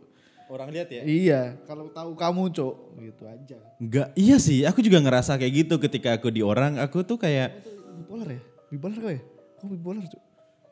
[0.49, 1.03] orang lihat ya.
[1.03, 4.65] iya kalau tahu kamu cok gitu aja Enggak, iya sih.
[4.65, 6.77] Aku juga ngerasa kayak gitu ketika aku di orang.
[6.79, 7.63] Aku tuh kayak
[7.99, 9.21] bipolar ya bipolar kau ya
[9.55, 10.23] kau bipolar cok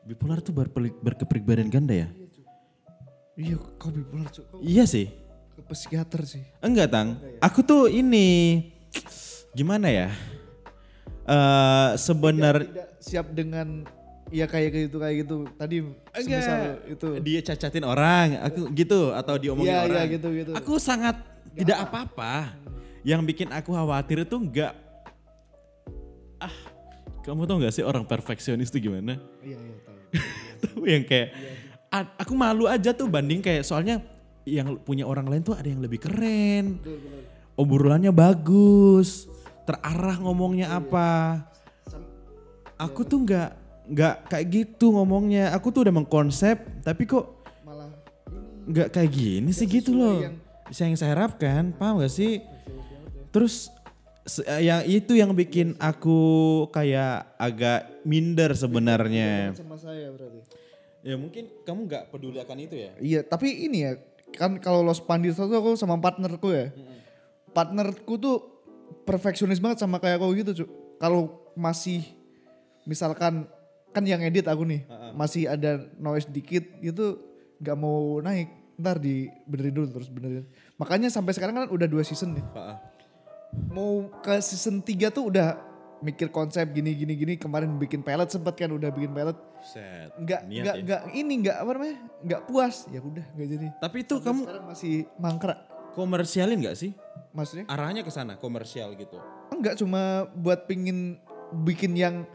[0.03, 2.07] bipolar tuh berpelik- berkepribadian ganda ya.
[3.35, 5.07] iya kau bipolar cok kau Iya sih.
[5.53, 7.17] ke psikiater sih Enggak, Tang.
[7.39, 8.61] Aku tuh ini
[9.51, 10.07] gimana ya?
[11.23, 13.83] Eh sebenarnya siap dengan
[14.27, 15.77] ya kayak gitu kayak gitu tadi
[16.13, 20.07] semisal itu dia cacatin orang, aku gitu atau diomongin Iya, iya, orang.
[20.11, 20.51] gitu, gitu.
[20.53, 21.15] Aku sangat
[21.53, 22.51] tidak apa-apa.
[23.01, 24.75] Yang bikin aku khawatir itu enggak
[26.37, 26.53] ah
[27.23, 29.17] kamu tau gak sih orang perfeksionis itu gimana?
[29.41, 29.97] iya iya tahu
[30.61, 31.29] tuh yang kayak
[31.89, 33.99] a- aku malu aja tuh banding kayak soalnya
[34.43, 36.79] yang punya orang lain tuh ada yang lebih keren.
[37.57, 39.25] Obrolannya bagus,
[39.65, 41.41] terarah ngomongnya apa.
[42.77, 43.49] Aku tuh nggak
[43.87, 45.51] nggak kayak gitu ngomongnya.
[45.51, 47.25] Aku tuh udah mengkonsep, tapi kok
[47.61, 47.89] malah
[48.65, 50.19] nggak kayak gini sih gitu loh.
[50.21, 52.43] yang- Bisa yang saya harapkan, paham gak sih?
[53.31, 53.71] Terus
[54.23, 56.19] se- yang itu yang bikin aku
[56.69, 59.55] kayak agak minder sebenarnya.
[59.55, 60.43] sama saya berarti
[60.99, 62.91] Ya mungkin kamu nggak peduli akan itu ya.
[62.99, 63.95] iya tapi ini ya
[64.35, 66.67] kan kalau Los Pandita tuh aku sama partnerku ya
[67.49, 68.43] partnerku tuh
[69.03, 70.65] perfeksionis banget sama kayak kau gitu cu
[70.97, 71.21] kalau
[71.53, 72.03] masih
[72.83, 73.47] misalkan
[73.91, 74.83] kan yang edit aku nih.
[75.13, 77.17] Masih ada noise dikit gitu
[77.59, 78.49] nggak mau naik.
[78.77, 80.45] Ntar dibenerin dulu terus benerin.
[80.77, 82.45] Makanya sampai sekarang kan udah dua season nih.
[83.71, 85.57] Mau ke season 3 tuh udah
[85.97, 87.33] mikir konsep gini gini gini.
[87.41, 90.13] Kemarin bikin pilot sempet kan udah bikin pilot Set.
[90.21, 90.83] nggak nggak ya.
[90.85, 92.85] nggak ini nggak apa namanya nggak puas.
[92.93, 93.67] Ya udah nggak jadi.
[93.81, 95.59] Tapi itu Sampai kamu sekarang masih mangkrak.
[95.97, 96.91] komersialin nggak sih?
[97.33, 97.65] maksudnya?
[97.65, 99.17] Arahnya ke sana komersial gitu.
[99.49, 101.17] enggak cuma buat pingin
[101.65, 102.29] bikin yang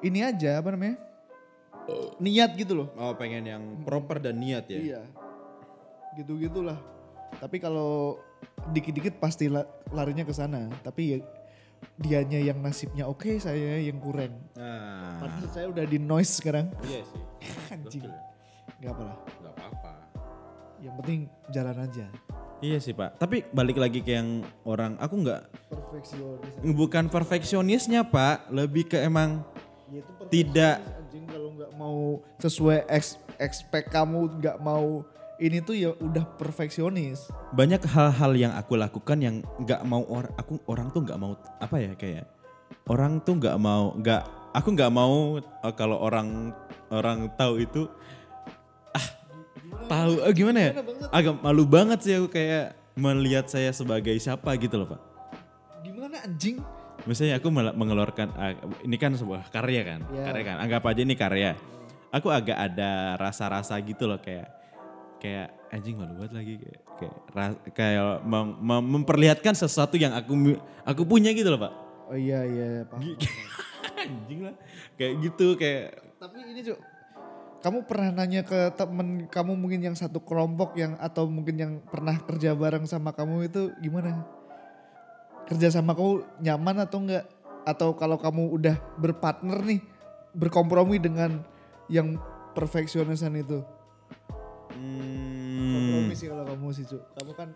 [0.00, 0.96] ini aja apa namanya?
[2.22, 2.88] Niat gitu loh.
[2.94, 4.78] Oh pengen yang proper dan niat ya.
[4.78, 5.02] iya.
[6.14, 6.78] Gitu gitulah
[7.38, 8.18] tapi kalau
[8.74, 10.66] dikit-dikit pasti la- larinya ke sana.
[10.82, 11.18] Tapi ya
[11.96, 14.34] dianya yang nasibnya oke saya yang kurang.
[14.58, 16.66] Nah, padahal saya udah di noise sekarang.
[16.82, 17.22] Iya sih.
[17.78, 18.02] anjing.
[18.10, 18.18] Betul.
[18.80, 19.16] nggak apa lah.
[19.44, 19.92] Gak apa-apa.
[20.80, 22.06] yang penting jalan aja.
[22.64, 23.20] Iya sih pak.
[23.20, 26.52] Tapi balik lagi ke yang orang, aku nggak perfeksionis.
[26.64, 29.59] Bukan perfeksionisnya pak, lebih ke emang Ya
[30.30, 30.76] Tidak.
[30.78, 35.02] anjing kalau nggak mau sesuai ex expect kamu nggak mau
[35.40, 37.32] ini tuh ya udah perfeksionis.
[37.56, 41.76] Banyak hal-hal yang aku lakukan yang nggak mau orang, aku orang tuh nggak mau apa
[41.80, 42.28] ya kayak
[42.86, 46.52] orang tuh nggak mau nggak aku nggak mau eh, kalau orang
[46.92, 47.88] orang tahu itu
[48.92, 49.06] ah
[49.88, 50.70] tahu eh, gimana ya?
[51.08, 55.00] Agak malu banget sih aku kayak melihat saya sebagai siapa gitu loh pak.
[55.80, 56.60] Gimana anjing
[57.04, 58.28] misalnya aku mengeluarkan
[58.84, 60.00] ini kan sebuah karya kan?
[60.10, 60.24] Ya.
[60.32, 60.56] karya kan?
[60.60, 61.56] Anggap aja ini karya.
[62.10, 64.50] Aku agak ada rasa-rasa gitu loh kayak
[65.22, 66.54] kayak anjing malu banget lagi.
[66.58, 71.72] Kayak kayak, ras- kayak mem- mem- memperlihatkan sesuatu yang aku aku punya gitu loh pak.
[72.10, 74.00] Oh iya iya paham, Gi- paham.
[74.02, 74.54] anjing lah.
[74.98, 75.86] Kayak gitu kayak
[76.20, 76.78] tapi ini cuk
[77.60, 82.16] kamu pernah nanya ke temen kamu mungkin yang satu kelompok yang atau mungkin yang pernah
[82.16, 84.24] kerja bareng sama kamu itu gimana
[85.50, 87.26] kerja sama kamu nyaman atau enggak?
[87.62, 89.80] Atau kalau kamu udah berpartner nih
[90.32, 91.42] berkompromi dengan
[91.86, 92.14] yang
[92.52, 93.60] perfeksionisan itu?
[94.70, 97.02] Hmm, kompromi sih kalau kamu sih cuk.
[97.18, 97.48] Kamu kan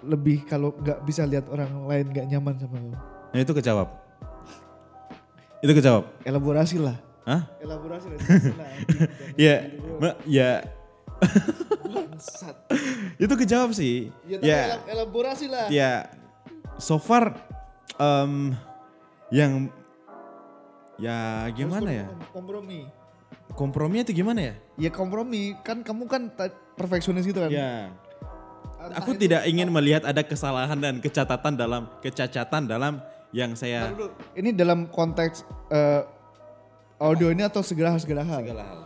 [0.00, 2.96] lebih kalau nggak bisa lihat orang lain nggak nyaman sama kamu.
[3.28, 3.88] Nah itu kejawab.
[5.60, 6.04] Itu kejawab.
[6.24, 6.96] Elaborasi lah.
[7.28, 7.44] Hah?
[7.60, 8.18] elaborasi lah.
[9.36, 9.68] Ya,
[10.24, 10.64] ya.
[13.18, 14.08] Itu kejawab sih.
[14.24, 15.66] Ya, Ya, elab- elaborasi lah.
[15.68, 16.08] ya
[16.78, 17.34] so far
[17.98, 18.54] em,
[19.28, 19.68] yang
[20.96, 22.06] ya gimana ya?
[22.30, 22.88] Kompromi.
[23.52, 24.54] Komprominya itu gimana ya?
[24.78, 26.22] Ya kompromi, kan kamu kan
[26.78, 27.50] perfeksionis gitu kan.
[27.50, 27.90] Ya.
[28.78, 33.02] Entah Aku itu- tidak ingin melihat ada kesalahan dan kecatatan dalam kecacatan dalam
[33.34, 33.92] yang saya
[34.32, 36.02] Ini dalam konteks eh,
[36.96, 38.40] audio ini atau segala hal segala hal.
[38.46, 38.78] segala hal.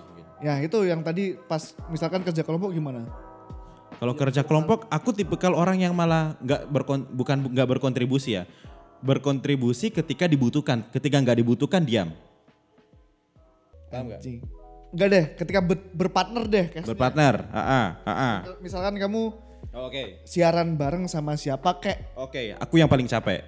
[0.43, 3.07] Ya itu yang tadi pas misalkan kerja kelompok gimana?
[4.03, 8.51] Kalau kerja kelompok, aku tipikal orang yang malah nggak berkon, bukan nggak berkontribusi ya,
[8.99, 10.83] berkontribusi ketika dibutuhkan.
[10.91, 12.11] Ketika nggak dibutuhkan diam.
[13.95, 14.11] Paham?
[14.11, 14.43] Anjing.
[14.91, 16.67] Enggak deh, ketika ber- berpartner deh.
[16.75, 16.91] case-nya.
[16.91, 17.47] Berpartner.
[17.55, 18.37] Ah, ah.
[18.59, 19.39] Misalkan kamu
[19.71, 20.19] Oke.
[20.27, 23.47] siaran bareng sama siapa kek, Oke, aku yang paling capek.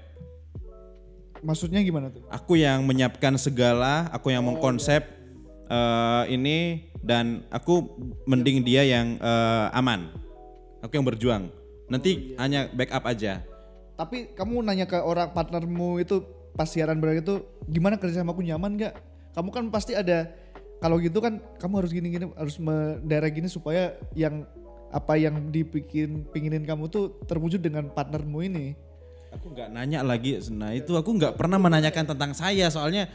[1.42, 2.22] maksudnya gimana tuh?
[2.30, 5.02] Aku yang menyiapkan segala, aku yang mengkonsep
[5.66, 7.90] eh, ini dan aku
[8.30, 10.22] mending dia yang eh, aman.
[10.84, 11.48] Aku yang berjuang.
[11.88, 13.40] Nanti hanya backup aja.
[13.96, 16.20] Tapi kamu nanya ke orang partnermu itu
[16.52, 18.94] pas siaran bareng itu gimana kerja sama aku nyaman gak?
[19.32, 20.28] Kamu kan pasti ada
[20.84, 24.44] kalau gitu kan kamu harus gini-gini harus mendirect gini supaya yang
[24.92, 28.76] apa yang dibikin pinginin kamu tuh terwujud dengan partnermu ini.
[29.32, 30.36] Aku nggak nanya lagi.
[30.52, 33.08] Nah itu aku nggak pernah menanyakan tentang saya soalnya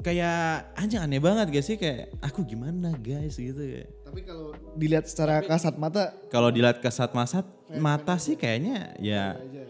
[0.00, 3.84] kayak anjing aneh banget gak sih kayak aku gimana guys gitu ya.
[4.08, 7.44] Tapi kalau dilihat secara kasat mata Kalau dilihat kasat masat
[7.76, 9.64] mata sih kayaknya ya aja.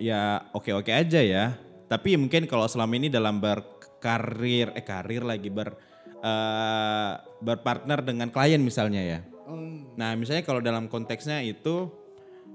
[0.00, 0.22] ya
[0.56, 1.44] oke-oke aja ya.
[1.88, 5.76] Tapi mungkin kalau selama ini dalam berkarir, eh karir lagi ber
[6.24, 7.12] eh,
[7.44, 9.20] berpartner dengan klien misalnya ya.
[9.44, 9.92] Hmm.
[9.94, 11.92] Nah misalnya kalau dalam konteksnya itu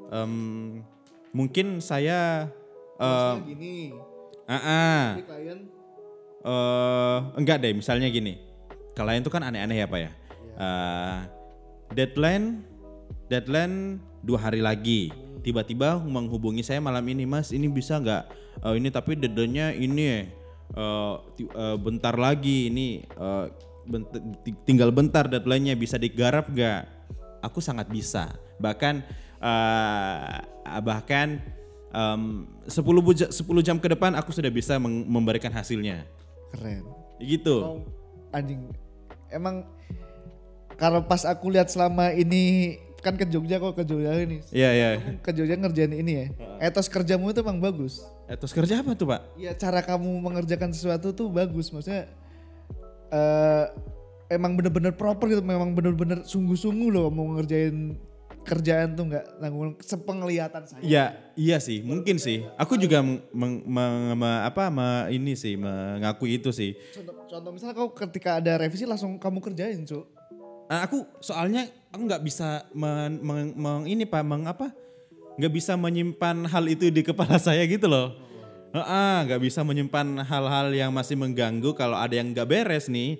[0.10, 0.82] em,
[1.32, 2.49] mungkin saya
[2.99, 3.75] eh Maksudnya gini,
[4.49, 5.60] ah, ah, ini klien
[6.43, 8.39] eh, enggak deh misalnya gini.
[8.95, 10.12] Klien itu kan aneh-aneh ya pak ya.
[10.60, 11.17] Eh,
[11.95, 12.63] deadline
[13.32, 15.12] deadline dua hari lagi.
[15.39, 18.23] Tiba-tiba menghubungi saya malam ini mas ini bisa nggak?
[18.60, 20.28] Eh, ini tapi deadline-nya ini
[20.75, 23.45] eh, eh, bentar lagi ini eh,
[23.88, 26.84] bent- ti- tinggal bentar deadline-nya bisa digarap nggak?
[27.39, 28.36] Aku sangat bisa.
[28.60, 28.95] Bahkan
[29.39, 30.38] eh,
[30.84, 31.39] bahkan
[31.95, 36.04] em, 10 buja- 10 jam ke depan aku sudah bisa memberikan hasilnya.
[36.56, 36.84] Keren.
[37.20, 37.56] Gitu.
[37.60, 37.84] Oh,
[38.32, 38.70] anjing.
[39.30, 39.68] Emang
[40.80, 44.44] kalau pas aku lihat selama ini kan ke Jogja kok ke Jogja ini.
[44.52, 44.88] Iya iya.
[45.00, 46.26] Kamu Ke Jogja ngerjain ini ya.
[46.60, 48.04] Etos kerjamu itu emang bagus.
[48.28, 49.22] Etos kerja apa tuh pak?
[49.40, 51.72] Ya cara kamu mengerjakan sesuatu tuh bagus.
[51.72, 52.12] Maksudnya
[53.10, 53.66] eh
[54.30, 55.44] emang bener-bener proper gitu.
[55.44, 57.76] Memang bener-bener sungguh-sungguh loh kamu ngerjain
[58.43, 60.82] kerjaan tuh nggak nanggung sepenglihatan saya.
[60.82, 61.06] Iya,
[61.38, 62.41] iya sih, mungkin sih.
[62.58, 66.73] Aku juga meng, meng- meng- me- apa me- ini sih mengakui itu sih.
[66.95, 70.06] Contoh, contoh misalnya kau ketika ada revisi langsung kamu kerjain, Cuk.
[70.69, 74.69] Nah, aku soalnya aku nggak bisa men, meng- meng- ini pak, meng apa?
[75.39, 78.17] Nggak bisa menyimpan hal itu di kepala saya gitu loh.
[78.69, 83.17] Heeh, nggak bisa menyimpan hal-hal yang masih mengganggu kalau ada yang nggak beres nih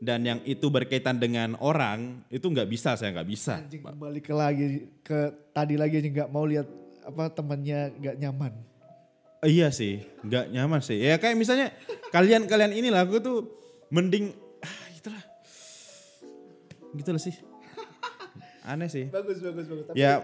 [0.00, 3.60] dan yang itu berkaitan dengan orang itu nggak bisa saya nggak bisa.
[3.60, 4.66] Anjing kembali ke lagi
[5.04, 5.18] ke
[5.52, 6.66] tadi lagi aja nggak mau lihat
[7.04, 8.52] apa temannya nggak nyaman.
[9.40, 11.00] Iya sih, nggak nyaman sih.
[11.00, 11.72] Ya kayak misalnya
[12.12, 13.38] kalian-kalian inilah aku tuh
[13.92, 15.24] mending ah itulah.
[16.96, 17.36] Gitu loh sih.
[18.64, 19.08] Aneh sih.
[19.08, 19.84] Bagus bagus bagus.
[19.88, 20.20] Tapi Ya,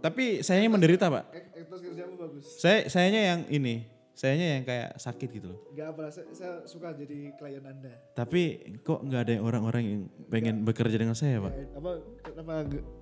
[0.00, 1.24] tapi sayanya menderita, Pak.
[1.54, 2.44] etos kerjamu bagus.
[2.58, 3.84] Saya sayanya yang ini,
[4.14, 5.58] sayanya yang kayak sakit gitu loh.
[5.74, 7.90] Gak apa, saya, saya suka jadi klien anda.
[8.14, 10.00] Tapi kok nggak ada orang-orang yang
[10.30, 11.52] pengen bekerja dengan saya, Pak?
[11.52, 11.90] Eh, Apa
[12.22, 12.54] kenapa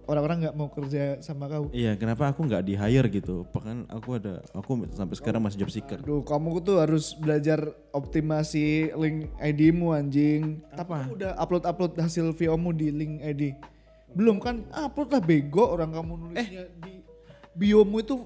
[0.09, 1.68] orang-orang nggak mau kerja sama kau?
[1.68, 3.44] Iya, kenapa aku nggak di hire gitu?
[3.53, 6.01] Bahkan aku ada, aku sampai sekarang masih job seeker.
[6.01, 7.61] Aduh, kamu tuh harus belajar
[7.92, 10.64] optimasi link ID-mu anjing.
[10.72, 11.12] Apa?
[11.12, 13.53] udah upload-upload hasil VO-mu di link ID.
[14.16, 14.64] Belum kan?
[14.72, 17.05] Upload lah bego orang kamu nulisnya di
[17.53, 18.25] biomu itu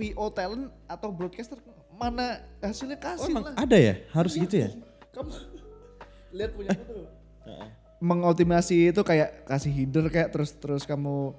[0.00, 1.60] VO talent atau broadcaster
[1.92, 3.54] mana hasilnya Oh, kasih emang lah.
[3.54, 3.94] ada ya?
[4.10, 4.72] Harus gitu ya?
[5.12, 5.28] Kamu
[6.36, 7.04] lihat punya tuh.
[8.00, 11.36] Mengoptimasi itu kayak kasih header kayak terus terus kamu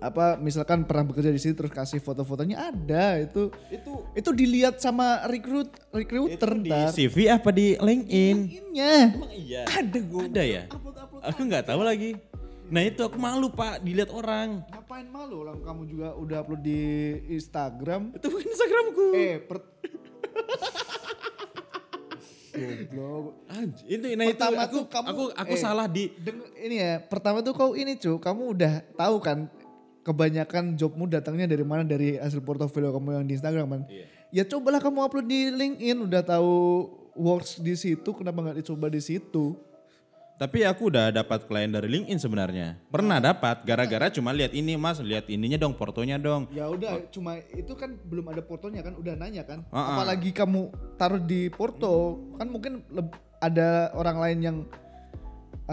[0.00, 5.22] apa misalkan pernah bekerja di sini terus kasih foto-fotonya ada itu itu itu dilihat sama
[5.28, 6.90] recruit recruiter di ntar.
[6.90, 8.36] CV apa di LinkedIn?
[8.50, 9.62] Innya Emang iya.
[9.68, 10.62] ada gue Ada ya?
[10.66, 12.18] upload upload Aku nggak tahu lagi.
[12.72, 14.64] Nah itu aku malu pak dilihat orang.
[14.66, 16.80] ngapain malu orang kamu juga udah upload di
[17.30, 19.06] Instagram Itu bukan Instagramku.
[19.12, 19.58] eh per
[22.52, 23.48] Goblok.
[23.48, 25.60] Anj- itu nah itu Pertama aku tuh kamu- aku aku eh.
[25.60, 29.48] salah di Deng- ini ya pertama tuh kau ini cu kamu udah tahu kan
[30.02, 33.82] kebanyakan jobmu datangnya dari mana dari hasil portofolio kamu yang di Instagram kan
[34.28, 36.52] ya cobalah kamu upload di LinkedIn udah tahu
[37.14, 39.56] works di situ kenapa nggak dicoba di situ
[40.42, 42.74] Tapi aku udah dapat klien dari LinkedIn sebenarnya.
[42.90, 46.50] Pernah dapat gara-gara cuma lihat ini Mas, lihat ininya dong, portonya dong.
[46.50, 49.62] Ya udah, cuma itu kan belum ada portonya kan, udah nanya kan.
[49.70, 50.02] Uh-uh.
[50.02, 52.82] Apalagi kamu taruh di porto, kan mungkin
[53.38, 54.56] ada orang lain yang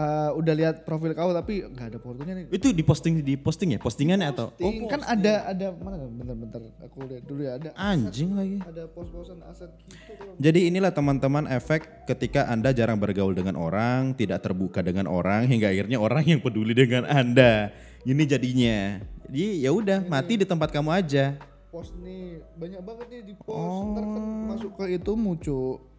[0.00, 2.44] uh, udah lihat profil kau tapi nggak ada portonya nih.
[2.48, 4.56] Itu di posting di posting ya, postingannya atau?
[4.56, 6.08] Ting, kan ada ada mana?
[6.08, 7.52] Bentar-bentar aku lihat dulu ya.
[7.60, 8.56] Ada anjing lagi.
[8.64, 14.40] ada pos-posan aset gitu Jadi inilah teman-teman efek ketika Anda jarang bergaul dengan orang, tidak
[14.40, 17.74] terbuka dengan orang hingga akhirnya orang yang peduli dengan Anda.
[18.00, 18.96] Ini jadinya.
[19.28, 21.36] Jadi ya udah mati di tempat kamu aja.
[21.70, 23.94] post nih banyak banget nih di post.
[23.94, 25.89] Ntar kan masuk ke itu muncul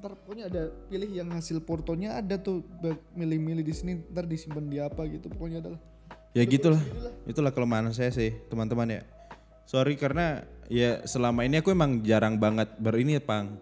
[0.00, 2.64] ntar pokoknya ada pilih yang hasil portonya ada tuh
[3.12, 5.80] milih-milih di sini ntar disimpan di apa gitu pokoknya adalah
[6.30, 6.78] Ya gitulah.
[7.26, 9.02] Itulah kelemahan saya sih, teman-teman ya.
[9.66, 13.58] Sorry karena ya selama ini aku emang jarang banget berini, Pang.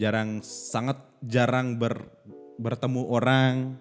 [0.00, 2.08] Jarang sangat jarang ber,
[2.56, 3.76] bertemu orang,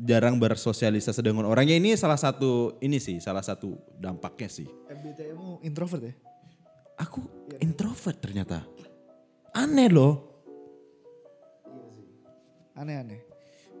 [0.00, 1.68] jarang bersosialisasi dengan orang.
[1.68, 4.68] Ya ini salah satu ini sih, salah satu dampaknya sih.
[4.88, 6.14] MBTI-mu introvert ya
[6.94, 7.20] Aku
[7.60, 8.64] introvert ternyata.
[9.52, 10.33] Aneh loh.
[12.74, 13.22] Aneh-aneh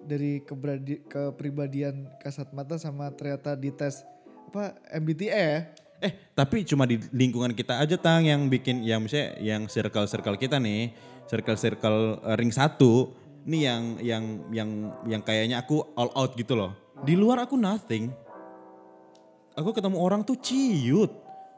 [0.04, 4.04] dari keberadi, kepribadian kasat mata sama ternyata di tes
[4.52, 5.60] apa MBTI ya
[6.04, 10.60] Eh, tapi cuma di lingkungan kita aja tang yang bikin yang misalnya yang circle-circle kita
[10.60, 10.92] nih,
[11.24, 13.16] circle-circle eh, ring satu,
[13.48, 14.70] nih yang yang yang
[15.08, 16.76] yang kayaknya aku all out gitu loh.
[17.08, 18.12] Di luar aku nothing.
[19.56, 21.08] Aku ketemu orang tuh ciut.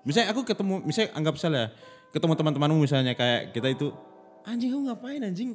[0.07, 1.67] Misalnya aku ketemu, misalnya anggap misalnya
[2.15, 3.91] ketemu teman-temanmu misalnya kayak kita itu
[4.47, 5.51] anjing kamu ngapain anjing?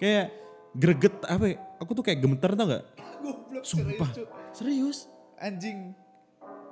[0.00, 0.34] Kayak
[0.74, 1.56] greget apa ya?
[1.78, 2.84] Aku tuh kayak gemeter tau gak?
[3.22, 4.10] goblok Sumpah.
[4.52, 5.08] Serius?
[5.34, 5.92] anjing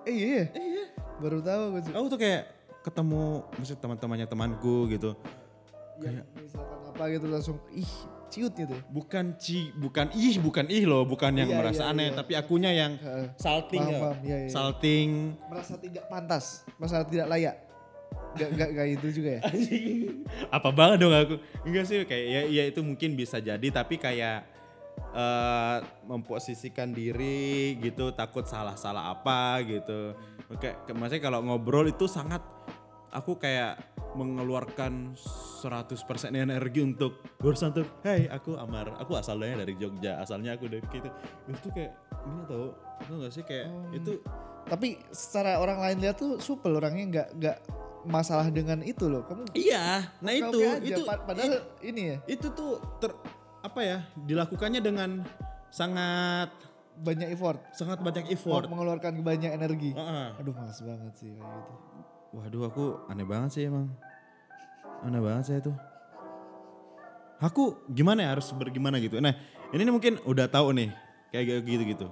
[0.06, 0.84] eh iya, iya.
[1.18, 1.92] baru tahu gue.
[1.94, 2.42] Aku tuh kayak
[2.82, 5.14] ketemu misalnya teman-temannya temanku gitu.
[6.02, 7.86] Ya, misalkan apa gitu langsung ih
[8.26, 8.82] ciut gitu ya.
[8.90, 12.16] Bukan ci, bukan ih, bukan ih loh, bukan yang Iya, merasa iya, aneh, iya.
[12.16, 13.26] tapi akunya yang Heeh.
[13.38, 14.00] salting Paham, ya.
[14.00, 14.16] paham.
[14.24, 14.50] Iya, iya.
[14.50, 15.10] Salting.
[15.46, 16.44] merasa tidak pantas
[16.80, 17.54] merasa tidak layak
[18.36, 19.42] gak, gak, gak itu juga ya?
[20.48, 21.36] Apa banget dong aku?
[21.64, 24.48] Enggak sih kayak ya, ya itu mungkin bisa jadi tapi kayak
[25.12, 30.16] eh memposisikan diri gitu, takut salah-salah apa gitu.
[30.52, 32.44] Oke, ke- maksudnya kalau ngobrol itu sangat
[33.12, 33.76] aku kayak
[34.12, 40.68] mengeluarkan 100% energi untuk berusaha untuk hey aku Amar aku asalnya dari Jogja asalnya aku
[40.68, 41.08] dari gitu.
[41.48, 41.92] Itu kayak
[42.28, 43.44] ini tau itu gak sih?
[43.44, 43.66] Kayak
[43.96, 44.12] itu
[44.68, 47.58] tapi secara orang lain lihat tuh supel orangnya nggak nggak
[48.06, 49.22] masalah dengan itu loh.
[49.26, 50.82] Kamu iya nah itu aja.
[50.82, 52.18] itu Pa- padahal ini ya.
[52.26, 53.10] itu tuh ter
[53.62, 55.22] apa ya dilakukannya dengan
[55.70, 56.50] sangat
[56.98, 57.58] banyak effort.
[57.72, 58.68] Sangat banyak effort.
[58.68, 59.90] mengeluarkan banyak energi.
[59.94, 60.28] Heeh.
[60.38, 61.72] aduh males banget sih kayak gitu.
[62.32, 63.88] Waduh aku aneh banget sih emang.
[65.02, 65.76] Aneh banget saya tuh
[67.42, 69.18] aku gimana ya harus bergimana gitu?
[69.18, 69.34] Nah
[69.72, 70.90] ini mungkin udah tahu nih
[71.32, 72.06] kayak gitu gitu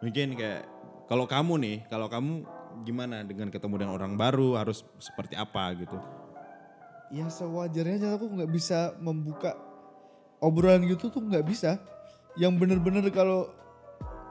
[0.00, 0.64] mungkin kayak
[1.04, 2.48] kalau kamu nih kalau kamu
[2.82, 4.58] gimana dengan ketemu dengan orang baru?
[4.58, 5.94] Harus seperti apa gitu?
[7.14, 9.54] Ya sewajarnya aja aku nggak bisa membuka
[10.42, 11.78] obrolan gitu tuh nggak bisa.
[12.34, 13.46] Yang bener-bener kalau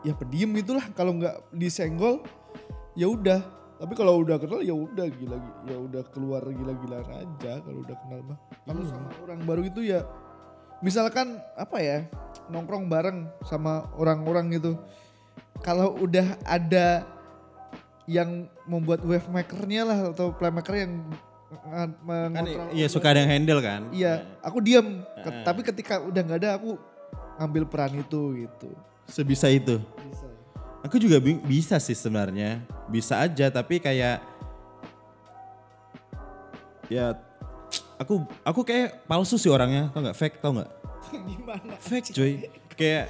[0.04, 0.84] ya pendiam gitulah.
[0.92, 2.20] Kalau nggak disenggol
[3.00, 3.40] ya udah.
[3.80, 8.20] Tapi kalau udah kenal ya udah gila ya udah keluar gila-gilaan aja kalau udah kenal
[8.28, 8.40] mah.
[8.64, 10.08] Kalau sama orang baru itu ya
[10.84, 11.98] misalkan apa ya
[12.52, 14.80] nongkrong bareng sama orang-orang gitu.
[15.64, 17.08] Kalau udah ada
[18.06, 18.30] yang
[18.64, 21.22] membuat wave makernya lah atau playmaker yang nge-
[21.64, 25.06] kan mengontrol iya suka ada yang handle kan Iya, aku diam.
[25.16, 26.76] Ke- Tapi ketika udah nggak ada, aku
[27.36, 28.70] ngambil peran itu gitu.
[29.06, 30.28] sebisa itu Bisa.
[30.82, 34.20] Aku juga bi- bisa sih sebenarnya, bisa aja tapi kayak
[36.88, 37.16] ya
[37.96, 40.70] aku aku kayak palsu sih orangnya, tau nggak fake tau nggak?
[41.30, 41.74] Gimana?
[41.80, 42.34] Fake cuy,
[42.74, 43.08] kayak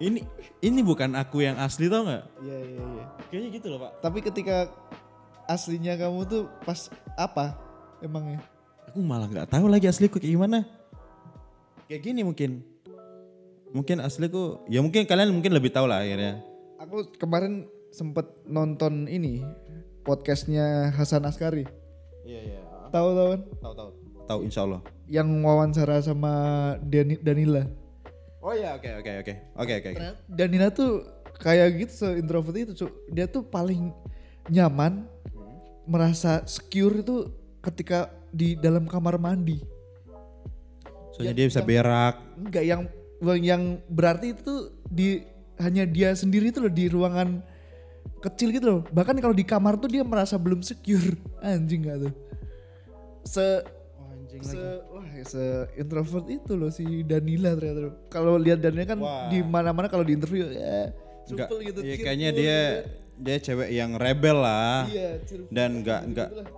[0.00, 0.24] ini
[0.64, 2.24] ini bukan aku yang asli tau nggak?
[2.40, 3.04] Iya iya iya.
[3.28, 3.92] Kayaknya gitu loh pak.
[4.00, 4.56] Tapi ketika
[5.44, 6.88] aslinya kamu tuh pas
[7.20, 7.54] apa
[8.00, 8.40] emangnya?
[8.88, 10.64] Aku malah nggak tahu lagi asliku kayak gimana.
[11.84, 12.62] Kayak gini mungkin,
[13.74, 16.40] mungkin asliku, ya mungkin kalian mungkin lebih tahu lah akhirnya.
[16.80, 19.42] Aku kemarin sempet nonton ini
[20.06, 21.66] podcastnya Hasan Askari.
[22.24, 22.60] Iya iya.
[22.88, 23.40] Tahu tahu kan?
[23.60, 23.90] Tahu tahu.
[24.30, 24.80] Tahu insya Allah.
[25.10, 26.32] Yang wawancara sama
[26.86, 27.66] Dani, Danila.
[28.40, 29.90] Oh iya oke oke oke oke oke.
[29.92, 30.04] oke.
[30.32, 31.04] Danila tuh
[31.36, 32.92] kayak gitu se introvert itu Cuk.
[33.12, 33.92] dia tuh paling
[34.48, 35.04] nyaman
[35.84, 37.28] merasa secure itu
[37.60, 39.60] ketika di dalam kamar mandi
[41.12, 42.16] Soalnya dia bisa berak.
[42.40, 42.80] enggak yang
[43.40, 43.62] yang
[43.92, 45.20] berarti itu tuh di
[45.60, 47.44] hanya dia sendiri tuh loh di ruangan
[48.24, 52.12] kecil gitu loh bahkan kalau di kamar tuh dia merasa belum secure anjing gak tuh
[53.28, 53.44] se
[54.30, 54.94] anjing se lagi.
[54.94, 57.80] wah se introvert itu loh si Danila ternyata.
[58.06, 59.26] Kalau lihat Danila kan Wah.
[59.26, 60.94] di mana-mana kalau di interview ya
[61.26, 61.78] Enggak, gitu.
[61.82, 62.90] iya, kayaknya dia gitu.
[63.20, 64.86] dia cewek yang rebel lah.
[64.86, 65.10] Iya,
[65.46, 66.48] Dan nggak gitu nggak lah.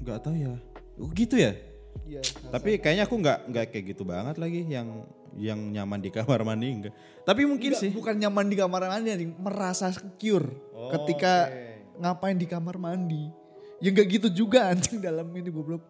[0.00, 0.52] nggak tahu ya.
[0.96, 1.52] Oh, gitu ya.
[2.04, 2.20] Iya.
[2.48, 5.04] Tapi kayaknya aku nggak nggak kayak gitu banget lagi yang
[5.36, 6.94] yang nyaman di kamar mandi enggak.
[7.22, 7.90] Tapi mungkin Enggak, sih.
[7.92, 12.00] bukan nyaman di kamar mandi, anjing, merasa secure Oh, ketika oke.
[12.00, 13.28] ngapain di kamar mandi.
[13.78, 15.84] Ya enggak gitu juga anjing dalam ini goblok.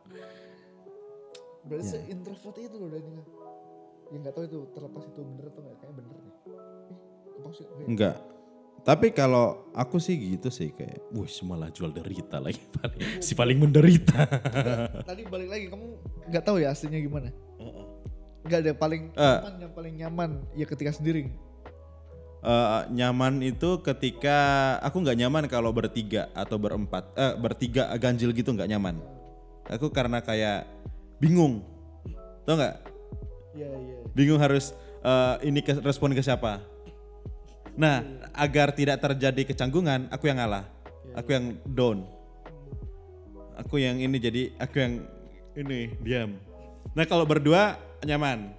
[1.61, 1.91] Berarti Ya.
[1.99, 3.25] se-introvert itu loh Danila.
[4.11, 6.35] Ya enggak tahu itu terlepas itu bener atau enggak, kayaknya bener deh.
[7.81, 7.87] Eh?
[7.87, 8.17] Enggak.
[8.81, 12.65] Tapi kalau aku sih gitu sih kayak, wih malah jual derita lagi.
[13.25, 14.25] si paling menderita.
[15.09, 15.87] Tadi balik lagi kamu
[16.27, 17.29] enggak tahu ya aslinya gimana?
[18.41, 19.21] Enggak ada paling Eh.
[19.21, 21.29] nyaman yang paling nyaman ya ketika sendiri.
[22.41, 24.39] Eh, nyaman itu ketika
[24.81, 28.97] aku nggak nyaman kalau bertiga atau berempat, eh, bertiga ganjil gitu nggak nyaman.
[29.69, 30.65] Aku karena kayak
[31.21, 31.63] bingung,
[32.49, 32.77] tau nggak?
[33.55, 33.97] Iya, iya.
[34.17, 34.73] Bingung harus
[35.05, 36.65] eh, ini ke, respon ke siapa.
[37.77, 38.03] Nah,
[38.35, 40.67] agar tidak terjadi kecanggungan, aku yang ngalah,
[41.15, 42.09] aku yang down,
[43.55, 44.93] aku yang ini jadi aku yang
[45.55, 46.41] ini diam.
[46.97, 48.57] Nah kalau berdua nyaman,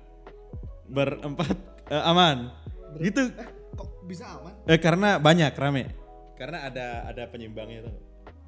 [0.88, 1.57] berempat
[1.89, 2.53] eh, aman,
[3.01, 3.34] gitu.
[3.76, 4.53] Kok bisa aman?
[4.70, 5.91] Eh karena banyak rame.
[6.38, 7.95] Karena ada ada penyimbangnya tuh.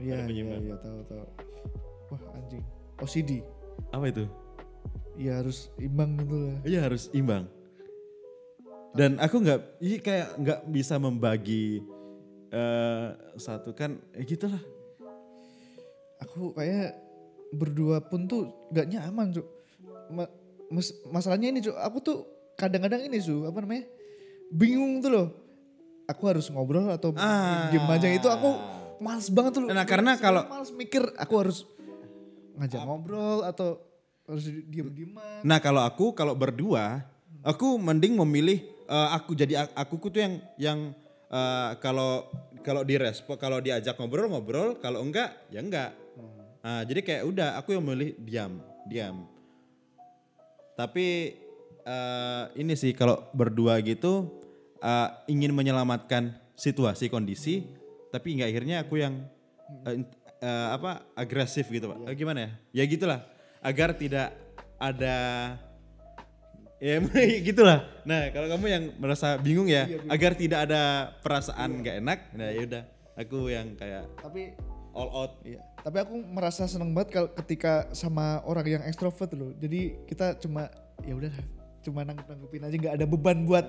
[0.01, 1.25] Iya, Ada iya, iya, tahu tahu.
[2.09, 2.63] Wah, anjing.
[2.97, 3.45] OCD.
[3.91, 4.25] Apa itu?
[5.13, 6.57] Ya harus imbang gitu lah.
[6.65, 7.45] Iya harus imbang.
[8.93, 11.81] Dan aku nggak, iya kayak nggak bisa membagi
[12.53, 14.61] eh satu kan, eh gitulah.
[16.21, 16.93] Aku kayak
[17.51, 19.47] berdua pun tuh gak nyaman, Cuk.
[20.09, 20.29] Ma-
[20.69, 21.73] mas- masalahnya ini, Cuk.
[21.75, 22.17] Aku tuh
[22.53, 23.85] kadang-kadang ini, Su, apa namanya?
[24.49, 25.27] Bingung tuh loh.
[26.05, 27.69] Aku harus ngobrol atau Ah.
[27.69, 28.53] diem aja itu aku
[29.01, 29.61] males banget tuh.
[29.65, 29.69] loh.
[29.73, 31.65] Nah, karena kalau- males mikir aku harus
[32.57, 33.81] ngajak ngobrol atau
[34.29, 35.43] harus diem-dieman.
[35.43, 37.03] Nah kalau aku kalau berdua,
[37.43, 40.79] aku mending memilih eh, aku jadi a- akuku tuh yang yang
[41.27, 42.29] eh, kalau
[42.63, 45.91] kalau direspon kalau diajak ngobrol ngobrol, kalau enggak ya enggak.
[46.63, 49.27] Nah, jadi kayak udah aku yang memilih diam, diam.
[50.79, 51.35] Tapi
[51.83, 54.31] eh, ini sih kalau berdua gitu
[54.79, 57.67] eh, ingin menyelamatkan situasi kondisi,
[58.15, 59.27] tapi enggak akhirnya aku yang
[60.43, 62.11] eh, apa agresif gitu pak.
[62.11, 62.49] Eh, gimana ya?
[62.75, 63.23] Ya gitulah,
[63.63, 64.35] agar tidak
[64.75, 65.15] ada
[66.83, 66.99] ya
[67.47, 67.87] gitulah.
[68.03, 72.83] Nah kalau kamu yang merasa bingung ya, agar tidak ada perasaan nggak enak, nah yaudah
[73.15, 74.51] aku yang kayak Tapi
[74.93, 75.33] all out.
[75.47, 75.63] Iya.
[75.81, 79.51] Tapi aku merasa seneng banget kalau ketika sama orang yang ekstrovert loh.
[79.57, 80.69] Jadi kita cuma
[81.03, 81.33] ya udah
[81.83, 83.65] cuma nanggep nanggepin aja nggak ada beban buat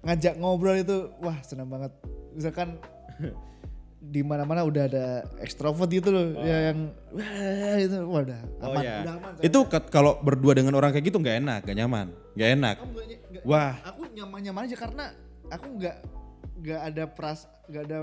[0.00, 1.92] ngajak ngobrol itu wah senang banget.
[2.32, 2.80] Misalkan
[3.98, 5.06] di mana-mana udah ada
[5.42, 8.96] ekstrovert gitu loh ya yang wah itu wah udah Oh aman, ya.
[9.02, 9.30] udah aman.
[9.42, 9.58] Itu
[9.90, 12.06] kalau berdua dengan orang kayak gitu nggak enak, nggak nyaman,
[12.38, 12.76] nggak enak.
[12.78, 13.74] Aku nggak ny- nggak- Wah.
[13.82, 15.04] aku nyaman-nyaman aja karena
[15.50, 15.96] aku nggak
[16.58, 17.98] nggak ada pras nggak ada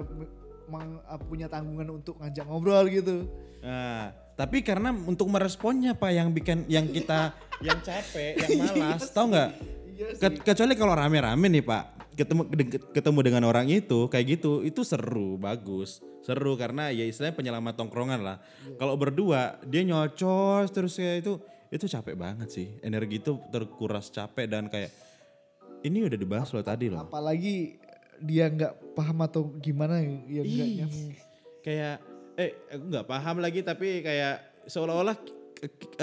[0.68, 3.16] meng- punya tanggungan untuk ngajak ngobrol gitu.
[3.64, 7.32] Nah, tapi karena untuk meresponnya pak yang bikin yang kita
[7.66, 9.50] yang capek, yang malas, tau nggak?
[9.96, 12.44] Iya Ke- kecuali kalau rame-rame nih pak, ketemu
[12.92, 18.20] ketemu dengan orang itu kayak gitu, itu seru, bagus, seru karena ya istilahnya penyelamat tongkrongan
[18.20, 18.38] lah.
[18.76, 21.40] Kalau berdua dia nyocos terus kayak itu,
[21.72, 22.68] itu capek banget sih.
[22.84, 24.92] Energi itu terkuras capek dan kayak
[25.88, 27.08] ini udah dibahas loh tadi loh.
[27.08, 27.80] apalagi
[28.20, 31.08] dia nggak paham atau gimana ya nggak nyambung.
[31.64, 32.04] Kayak
[32.36, 35.16] eh aku nggak paham lagi tapi kayak seolah-olah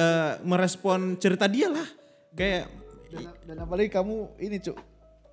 [0.01, 1.89] eh, merespon cerita dia lah.
[2.33, 2.82] Kayak
[3.13, 4.79] dan, dan apalagi kamu ini cuk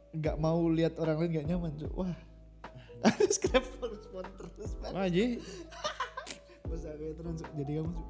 [0.09, 1.91] nggak mau lihat orang lain nggak nyaman cuk.
[1.95, 2.15] Wah.
[3.05, 5.39] Harus kenapa respon terus wah Ji,
[6.67, 8.07] masa kayak terus jadi kamu cuk.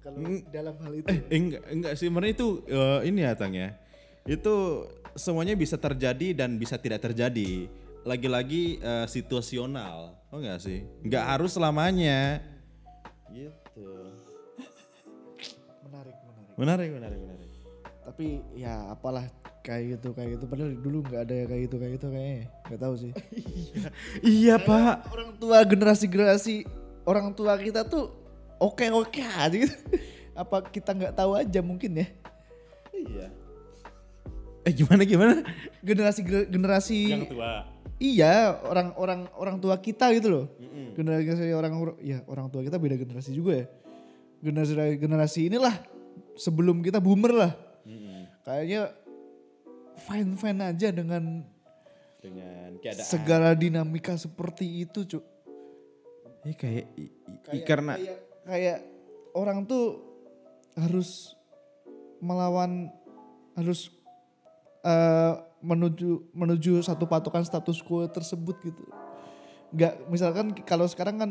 [0.00, 0.40] Kalau Mm.
[0.48, 1.08] dalam hal itu.
[1.12, 2.08] Eh enggak enggak sih.
[2.08, 3.76] Sebenarnya itu eh, ini ya Tang ya.
[4.24, 7.68] Itu semuanya bisa terjadi dan bisa tidak terjadi.
[8.04, 10.16] Lagi-lagi eh, situasional.
[10.32, 10.88] Oh enggak sih?
[11.04, 12.40] Nggak harus selamanya.
[13.28, 13.88] Gitu.
[15.84, 16.54] Menarik menarik.
[16.56, 17.49] Menarik menarik menarik
[18.10, 19.22] tapi ya apalah
[19.62, 20.44] kayak gitu kayak gitu.
[20.50, 22.42] Padahal dulu nggak ada kayak gitu kayak gitu kayaknya.
[22.66, 23.12] Nggak tahu sih.
[24.26, 24.54] Iya.
[24.58, 24.94] Pak.
[25.14, 26.54] orang tua generasi generasi
[27.06, 28.10] orang tua kita tuh
[28.58, 29.76] oke oke aja gitu.
[30.34, 32.06] Apa kita nggak tahu aja mungkin ya?
[32.90, 33.26] Iya.
[34.66, 35.46] Eh gimana gimana?
[35.86, 37.62] Generasi generasi yang tua.
[38.02, 40.46] Iya orang orang orang tua kita gitu loh.
[40.98, 43.66] Generasi orang ya orang tua kita beda generasi juga ya.
[44.42, 45.78] Generasi generasi inilah
[46.34, 47.69] sebelum kita boomer lah
[48.42, 48.92] kayaknya
[50.00, 51.44] fine fine aja dengan
[52.20, 53.04] dengan keadaan.
[53.04, 55.24] segala dinamika seperti itu cuk.
[56.40, 58.78] Ini kayak, i- i- kayak, karena kayak, kayak
[59.32, 60.00] orang tuh
[60.72, 61.36] harus
[62.18, 62.88] melawan
[63.56, 63.92] harus
[64.80, 68.80] eh, menuju menuju satu patokan status quo tersebut gitu.
[69.70, 71.30] Nggak misalkan kalau sekarang kan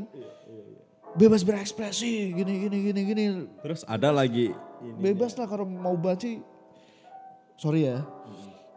[1.18, 3.24] bebas berekspresi gini gini gini gini.
[3.66, 4.54] Terus ada lagi
[5.02, 6.30] bebas lah kalau mau baca
[7.60, 8.00] sorry ya.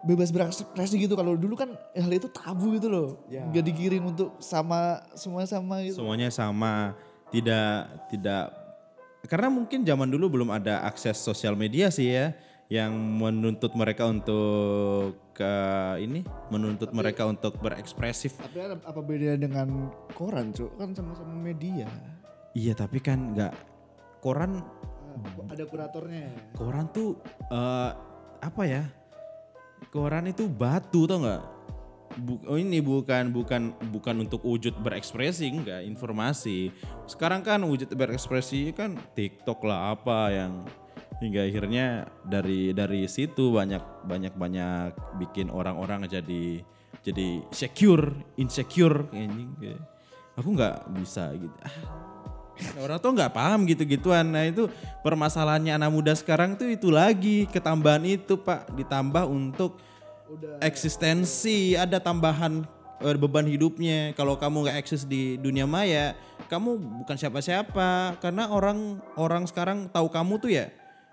[0.02, 1.14] Bebas berekspresi gitu.
[1.14, 3.08] Kalau dulu kan hal itu tabu gitu loh.
[3.30, 6.02] Nggak dikirim untuk sama semua sama gitu.
[6.02, 6.98] Semuanya sama,
[7.30, 8.50] tidak tidak.
[9.30, 12.34] Karena mungkin zaman dulu belum ada akses sosial media sih ya
[12.66, 15.52] yang menuntut mereka untuk ke
[16.02, 18.34] ini menuntut mereka untuk berekspresif.
[18.42, 19.86] tapi ada apa bedanya dengan
[20.18, 20.74] koran cuk?
[20.74, 21.86] Kan sama-sama media.
[22.58, 23.54] Iya tapi kan nggak.
[24.18, 24.58] Koran
[25.12, 26.32] Ah, ada kuratornya.
[26.56, 27.20] koran tuh
[27.52, 27.90] eh,
[28.43, 28.82] apa ya?
[29.95, 31.43] Koran itu batu tau nggak?
[32.12, 36.68] Bu- oh ini bukan bukan bukan untuk wujud berekspresi enggak informasi.
[37.09, 40.53] Sekarang kan wujud berekspresi kan TikTok lah apa yang
[41.22, 46.61] hingga akhirnya dari dari situ banyak banyak banyak bikin orang-orang jadi
[47.03, 49.55] jadi secure, insecure anjing.
[49.59, 49.80] kayak,
[50.38, 51.57] Aku nggak bisa gitu.
[51.61, 51.76] Ah,
[52.80, 54.26] Orang tuh nggak paham gitu-gituan.
[54.26, 54.68] Nah itu
[55.02, 59.78] permasalahannya anak muda sekarang tuh itu lagi ketambahan itu pak ditambah untuk
[60.62, 62.64] eksistensi ada tambahan
[63.02, 64.16] eh, beban hidupnya.
[64.16, 66.16] Kalau kamu nggak eksis di dunia maya,
[66.48, 68.20] kamu bukan siapa-siapa.
[68.22, 70.66] Karena orang orang sekarang tahu kamu tuh ya.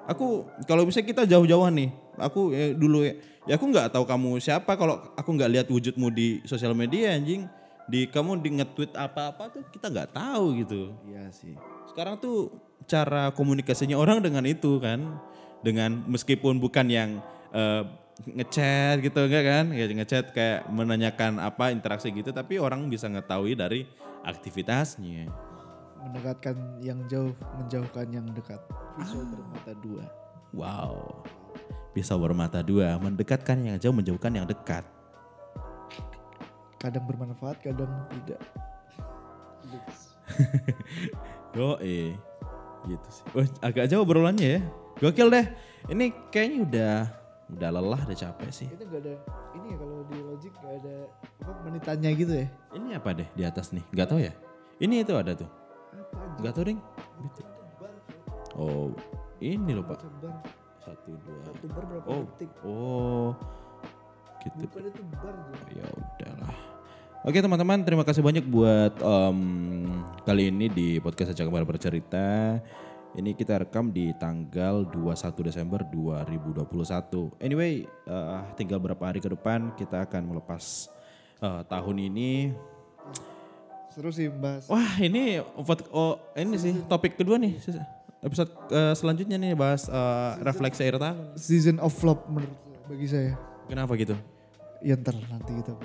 [0.09, 1.89] Aku kalau bisa kita jauh-jauhan nih.
[2.19, 3.13] Aku eh, dulu ya,
[3.47, 7.47] ya aku nggak tahu kamu siapa kalau aku nggak lihat wujudmu di sosial media anjing.
[7.89, 10.93] Di kamu di nge-tweet apa-apa tuh kita nggak tahu gitu.
[11.09, 11.57] iya sih.
[11.89, 12.53] Sekarang tuh
[12.85, 15.17] cara komunikasinya orang dengan itu kan,
[15.65, 17.17] dengan meskipun bukan yang
[17.49, 17.83] eh,
[18.29, 23.57] ngechat gitu enggak kan, ya ngechat kayak menanyakan apa interaksi gitu, tapi orang bisa ngetahui
[23.57, 23.89] dari
[24.23, 25.29] aktivitasnya.
[25.99, 28.55] mendekatkan yang jauh menjauhkan yang dekat.
[28.95, 30.07] Visual bermata dua.
[30.55, 31.27] Wow,
[31.91, 34.87] bisa bermata dua, mendekatkan yang jauh, menjauhkan yang dekat.
[36.79, 38.39] Kadang bermanfaat kadang tidak
[41.57, 42.13] Yo eh,
[42.85, 43.25] gitu sih.
[43.33, 44.61] Wah, agak jauh obrolannya ya.
[45.01, 45.45] Gokil deh.
[45.89, 46.95] Ini kayaknya udah
[47.49, 48.69] udah lelah, udah capek sih.
[48.69, 49.17] itu gak ada
[49.57, 50.95] ini ya kalau di logic gak ada
[51.41, 53.81] apa menitannya gitu ya Ini apa deh di atas nih?
[53.97, 54.33] Gak tahu ya?
[54.77, 55.49] Ini itu ada tuh.
[56.45, 56.79] Gak tahu ding.
[58.53, 58.93] Oh,
[59.41, 60.05] ini loh pak.
[60.85, 61.41] Satu dua.
[61.41, 63.33] satu bar berapa Oh, detik oh,
[64.43, 64.55] gitu.
[64.65, 65.53] bukan itu bar aja.
[65.73, 66.53] Ya udahlah.
[67.27, 69.39] Oke teman-teman, terima kasih banyak buat em,
[70.23, 72.55] kali ini di podcast Aja Kabar Bercerita.
[73.09, 77.35] Ini kita rekam di tanggal 21 Desember 2021.
[77.43, 80.87] Anyway, eh, tinggal berapa hari ke depan kita akan melepas
[81.43, 82.31] eh, tahun ini.
[83.89, 87.57] seru sih bahas Wah ini oh, ini sih topik kedua nih
[88.21, 91.33] episode eh, selanjutnya nih bahas eh, refleksi akhir tahun.
[91.39, 92.53] season of flop menurut
[92.85, 94.17] bagi saya Kenapa gitu?
[94.79, 95.75] ya ntar nanti kita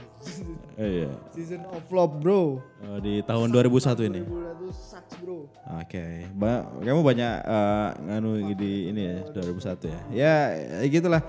[0.78, 1.10] iya.
[1.34, 4.22] season of flop bro Oh, di tahun 2001 ini.
[4.22, 5.50] 2000 sucks bro
[5.82, 10.00] Oke, Ba- kamu banyak eh, nganu di ini ya 2001 ya.
[10.14, 11.22] Ya, ya gitulah.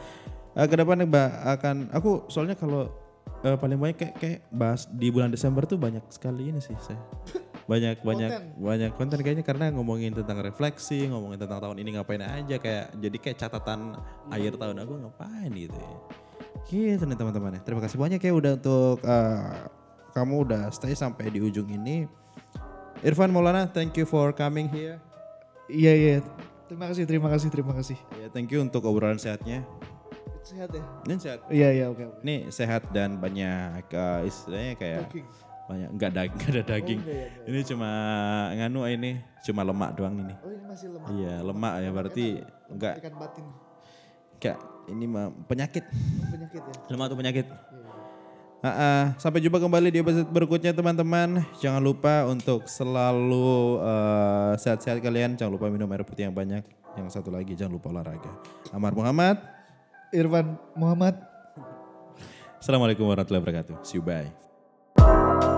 [0.53, 2.91] Eh, ke depan Mbak akan aku soalnya kalau
[3.41, 7.01] eh, paling banyak kayak, kayak bahas di bulan Desember tuh banyak sekali ini sih saya.
[7.65, 12.61] Banyak banyak banyak konten kayaknya karena ngomongin tentang refleksi, ngomongin tentang tahun ini ngapain aja
[12.61, 13.97] kayak jadi kayak catatan
[14.29, 15.97] akhir tahun aku ngapain gitu ya.
[16.65, 17.61] Gitu nih teman-teman ya.
[17.61, 19.69] Terima kasih banyak ya udah untuk eh,
[20.11, 22.09] kamu udah stay sampai di ujung ini.
[22.99, 24.97] Irfan Maulana, thank you for coming here.
[25.65, 26.15] iya iya
[26.65, 29.65] terima kasih terima kasih terima kasih Ya, thank you untuk obrolan sehatnya.
[30.41, 31.39] sehat ya Ini sehat.
[31.49, 35.25] iya iya oke oke Ini sehat dan banyak eh, istilahnya kayak Daging.
[35.65, 36.99] banyak enggak daging, enggak ada daging.
[36.99, 37.47] enggak ya, enggak.
[37.47, 37.89] Ini cuma
[38.53, 39.11] nganu ini,
[39.43, 40.33] cuma lemak doang ini.
[40.37, 42.25] oh ini masih lemah Iya, lemak ya berarti
[42.67, 43.45] enggak ikan batin
[44.37, 44.59] kayak
[44.91, 45.83] ini mah penyakit.
[46.31, 47.45] penyakit ya Lemak itu penyakit.
[48.65, 49.03] Ah, ah.
[49.21, 51.45] sampai jumpa kembali di episode berikutnya teman-teman.
[51.61, 55.37] Jangan lupa untuk selalu eh, sehat-sehat kalian.
[55.37, 56.65] Jangan lupa minum air putih yang banyak.
[56.95, 58.31] Yang satu lagi jangan lupa olahraga.
[58.73, 59.37] Amar Muhammad.
[60.15, 61.35] Irfan Muhammad
[62.65, 63.75] Assalamualaikum warahmatullahi wabarakatuh.
[63.85, 65.53] See you bye.